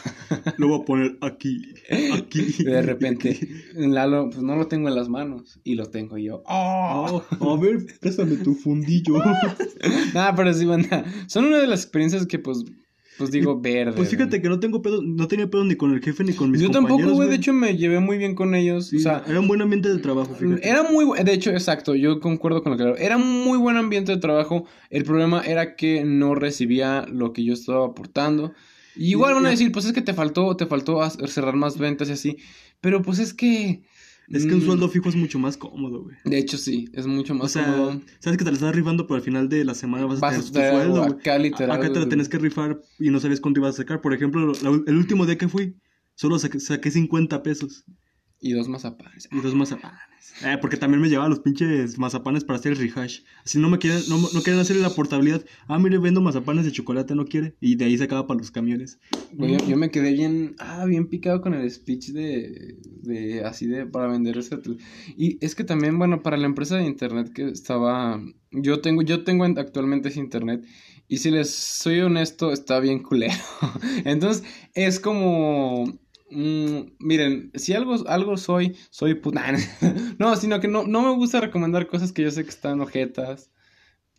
[0.58, 1.62] Lo voy a poner aquí,
[2.14, 2.64] aquí.
[2.64, 3.38] de repente,
[3.74, 5.60] Lalo, pues no lo tengo en las manos.
[5.64, 6.44] Y lo tengo yo.
[6.46, 7.24] ¡Oh!
[7.30, 9.16] Ah, a ver, préstame tu fundillo.
[10.16, 11.06] Ah, pero sí, banda.
[11.28, 12.64] Son una de las experiencias que, pues,
[13.20, 13.92] pues digo, verde.
[13.92, 16.52] Pues fíjate que no tengo pedo, no tenía pedo ni con el jefe ni con
[16.52, 17.30] mis Yo tampoco, compañeros, güey.
[17.30, 18.88] De hecho, me llevé muy bien con ellos.
[18.88, 20.66] Sí, o sea, era un buen ambiente de trabajo, fíjate.
[20.68, 21.96] era muy De hecho, exacto.
[21.96, 23.04] Yo concuerdo con lo que.
[23.04, 24.64] Era un muy buen ambiente de trabajo.
[24.90, 28.54] El problema era que no recibía lo que yo estaba aportando.
[28.96, 32.08] Y igual van a decir, pues es que te faltó, te faltó cerrar más ventas
[32.08, 32.38] y así.
[32.80, 33.84] Pero pues es que.
[34.32, 36.16] Es que un mm, sueldo fijo es mucho más cómodo, güey.
[36.24, 36.90] De hecho, sí.
[36.94, 38.02] Es mucho más O sea, cómodo.
[38.20, 40.34] sabes que te la estás rifando, pero al final de la semana vas a Vas
[40.38, 43.42] a tener tu sueldo, acá, literal, Acá te la tenés que rifar y no sabes
[43.42, 44.02] cuánto ibas a sacar.
[44.02, 45.76] Por ejemplo, la- el último día que fui,
[46.16, 47.86] solo saqué, saqué 50 pesos
[48.42, 49.28] Y dos mazapanes.
[49.32, 50.00] y dos mazapanes.
[50.46, 53.22] Eh, porque también me llevaba los pinches mazapanes para hacer el rehash.
[53.44, 56.72] Si no me quieren, no, no quieren hacer la portabilidad, ah, mire, vendo mazapanes de
[56.72, 57.56] chocolate, no quiere.
[57.60, 59.00] Y de ahí se acaba para los camiones.
[59.34, 63.68] Güey, yo, yo me quedé bien, ah, bien picado con el speech de, de así
[63.68, 64.78] de, para vender ese tel-
[65.18, 68.22] Y es que también, bueno, para la empresa de internet que estaba,
[68.52, 70.64] yo tengo, yo tengo en- actualmente ese internet
[71.08, 73.34] y si les soy honesto, está bien culero.
[74.06, 76.00] Entonces, es como,
[76.32, 79.44] mm, miren, si algo, algo soy, soy puta.
[80.20, 83.52] No, sino que no, no me gusta recomendar cosas que yo sé que están ojetas.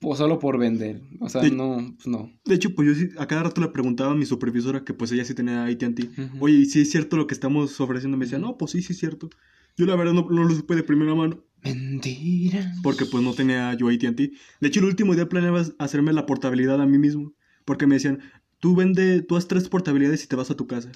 [0.03, 1.03] O solo por vender.
[1.21, 2.33] O sea, De- no, pues no.
[2.47, 5.13] De hecho, pues yo sí, a cada rato le preguntaba a mi supervisora, que pues
[5.13, 6.09] ella sí tenía AT&T,
[6.41, 8.17] oye, ¿y si es cierto lo que estamos ofreciendo?
[8.17, 9.29] Me decía, no, pues sí, sí es cierto.
[9.77, 12.73] Yo la verdad no, no lo supe de primera mano, Mentira.
[12.83, 14.33] porque pues no tenía yo AT&T.
[14.61, 17.35] De hecho, el último día planeaba hacerme la portabilidad a mí mismo,
[17.67, 18.21] porque me decían,
[18.59, 20.91] tú vende, tú haz tres portabilidades y te vas a tu casa.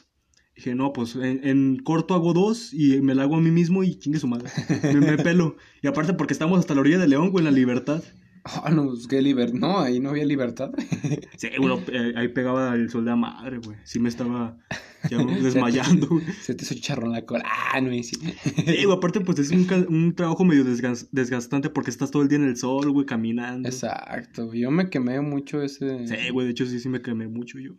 [0.56, 3.82] Dije, no, pues en, en corto hago dos y me la hago a mí mismo
[3.82, 4.50] y chingue su madre.
[4.84, 5.56] Me, me pelo.
[5.82, 8.02] Y aparte porque estamos hasta la orilla de León, güey, en la libertad.
[8.44, 9.54] Ah, no, pues qué libertad.
[9.58, 10.70] No, ahí no había libertad.
[11.38, 13.76] Sí, bueno, eh, ahí pegaba el sol de la madre, güey.
[13.84, 14.56] Sí me estaba
[15.10, 16.24] ya desmayando, güey.
[16.42, 17.44] Se te hizo charrón la cola.
[17.72, 18.14] Ah, no, y sí.
[18.16, 22.28] Sí, güey, aparte pues es un, un trabajo medio desgas- desgastante porque estás todo el
[22.28, 23.68] día en el sol, güey, caminando.
[23.68, 24.52] Exacto.
[24.54, 26.06] Yo me quemé mucho ese.
[26.06, 27.72] Sí, güey, de hecho sí, sí me quemé mucho yo.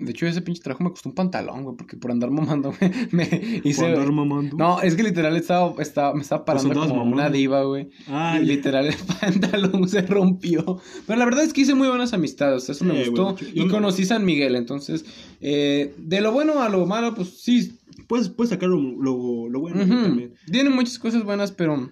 [0.00, 2.90] De hecho, ese pinche trabajo me costó un pantalón, güey, porque por andar mamando, güey,
[3.10, 3.82] me hice.
[3.82, 4.56] Por andar mamando.
[4.56, 7.14] No, es que literal estaba, estaba, me estaba parando como mamando.
[7.14, 7.90] una diva, güey.
[8.08, 10.80] Ay, Y literal el pantalón se rompió.
[11.06, 12.68] Pero la verdad es que hice muy buenas amistades.
[12.68, 13.34] Eso me gustó.
[13.34, 14.56] güey, y conocí San Miguel.
[14.56, 15.04] Entonces,
[15.40, 17.78] eh, de lo bueno a lo malo, pues sí.
[18.08, 20.34] puedes, puedes sacar lo, lo, lo bueno también.
[20.50, 21.90] Tiene muchas cosas buenas, pero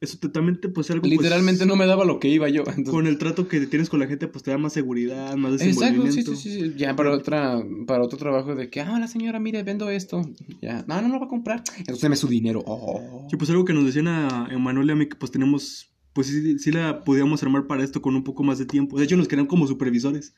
[0.00, 2.62] Eso te- también te pues algo pues, literalmente no me daba lo que iba yo.
[2.66, 5.60] Entonces, Con el trato que tienes con la gente pues te da más seguridad, más
[5.60, 6.34] Exacto, desenvolvimiento.
[6.36, 6.74] sí, sí, sí, sí.
[6.78, 10.22] Ya para otra, para otro trabajo de que, ah, la señora, mire, vendo esto.
[10.62, 11.62] Ya, no, no lo va a comprar.
[11.76, 12.62] Entonces deme su dinero.
[12.66, 13.26] Oh.
[13.30, 16.28] Sí, pues algo que nos decían a Emanuel y a mí que pues tenemos, pues
[16.28, 18.98] sí, sí la podíamos armar para esto con un poco más de tiempo.
[18.98, 20.34] De hecho nos querían como supervisores.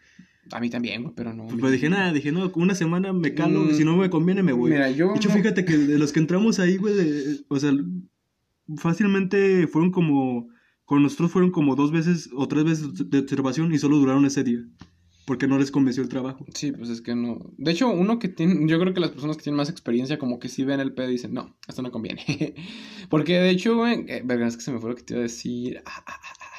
[0.50, 1.46] A mí también, güey, pero no.
[1.46, 3.74] Pues dije, nada, dije, no, una semana me calo, Mm.
[3.76, 4.72] si no me conviene me voy.
[4.72, 7.60] Mira, yo de hecho, no- fíjate que de los que entramos ahí, güey, de- o
[7.60, 7.72] sea,
[8.76, 10.48] fácilmente fueron como,
[10.84, 14.44] con nosotros fueron como dos veces o tres veces de observación y solo duraron ese
[14.44, 14.64] día.
[15.24, 16.44] Porque no les convenció el trabajo.
[16.52, 17.38] Sí, pues es que no.
[17.56, 18.68] De hecho, uno que tiene.
[18.68, 21.10] Yo creo que las personas que tienen más experiencia, como que sí ven el pedo
[21.10, 22.24] y dicen, no, esto no conviene.
[23.08, 24.04] Porque de hecho, güey.
[24.08, 25.80] eh, verga, es que se me fue lo que te iba a decir.
[25.86, 26.52] Ah, ah, ah, ah.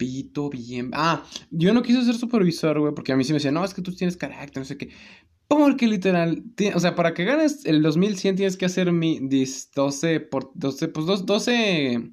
[0.00, 0.92] Pito bien.
[0.94, 3.74] Ah, yo no quise ser supervisor, güey, porque a mí sí me decían, no, es
[3.74, 4.88] que tú tienes carácter, no sé qué.
[5.50, 6.44] Porque literal,
[6.74, 10.86] o sea, para que ganes el 2100 tienes que hacer mi dis 12 por 12,
[10.86, 12.12] pues dos- 12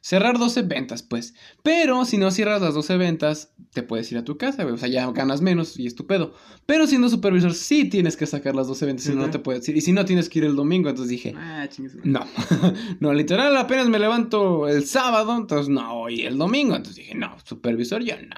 [0.00, 1.34] cerrar 12 ventas, pues.
[1.62, 4.74] Pero si no cierras las 12 ventas, te puedes ir a tu casa, güey.
[4.74, 6.34] O sea, ya ganas menos y es tu pedo.
[6.66, 9.76] Pero siendo supervisor, sí tienes que sacar las 12 ventas, si no, te puedes ir.
[9.76, 10.88] Y si no, tienes que ir el domingo.
[10.90, 11.68] Entonces dije, Ah,
[12.02, 12.26] no,
[13.00, 16.74] no, literal, apenas me levanto el sábado, entonces no, hoy el domingo.
[16.74, 18.34] Entonces dije, no, supervisor, ya no.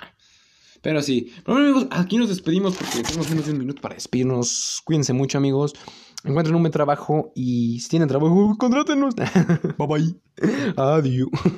[0.82, 3.94] Pero sí, pero bueno, amigos, aquí nos despedimos porque tenemos menos de un minuto para
[3.94, 4.82] despedirnos.
[4.84, 5.74] Cuídense mucho, amigos.
[6.24, 9.14] Encuentren un buen trabajo y si tienen trabajo, contrátenos.
[9.78, 10.14] bye bye.
[10.76, 11.28] Adiós.